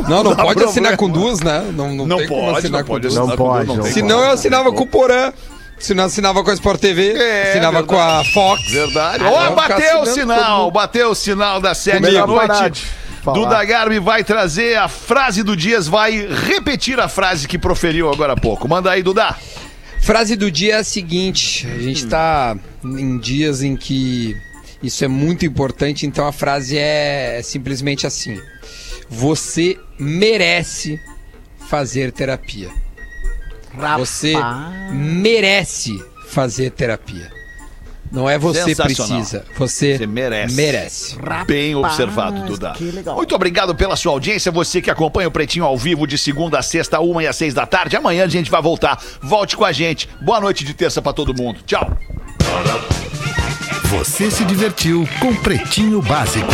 [0.09, 0.71] Não, não dá pode problema.
[0.71, 1.65] assinar com duas, né?
[1.75, 3.15] Não, não, Não tem como pode, assinar não com pode duas.
[3.29, 4.13] Não pode, não tem Se como.
[4.13, 5.33] não, eu assinava com o Porã.
[5.79, 7.13] Se não, assinava com a Sport TV.
[7.13, 8.63] É, assinava com a Fox.
[8.71, 9.23] Verdade.
[9.25, 12.87] Ó, eu ficar bateu o sinal, bateu o sinal sete Melhor da noite.
[13.23, 13.39] Falar.
[13.39, 18.33] Duda Garbi vai trazer a frase do Dias, vai repetir a frase que proferiu agora
[18.33, 18.69] há pouco.
[18.69, 19.37] Manda aí, Duda.
[20.01, 24.37] Frase do dia é a seguinte: a gente tá em dias em que
[24.83, 28.41] isso é muito importante, então a frase é simplesmente assim:
[29.09, 31.01] Você merece
[31.69, 32.71] fazer terapia.
[33.99, 34.35] Você
[34.93, 35.93] merece
[36.29, 37.38] fazer terapia.
[38.11, 40.55] Não é você precisa, você, Você merece.
[40.55, 41.17] merece.
[41.47, 42.73] Bem observado, Duda.
[42.73, 43.17] que legal.
[43.17, 44.51] Muito obrigado pela sua audiência.
[44.51, 47.53] Você que acompanha o Pretinho ao vivo de segunda a sexta, uma e às seis
[47.53, 47.97] da tarde.
[47.97, 48.99] Amanhã a gente vai voltar.
[49.21, 50.09] Volte com a gente.
[50.21, 51.61] Boa noite de terça pra todo mundo.
[51.67, 51.87] Tchau.
[53.91, 56.49] Você se divertiu com Pretinho Básico.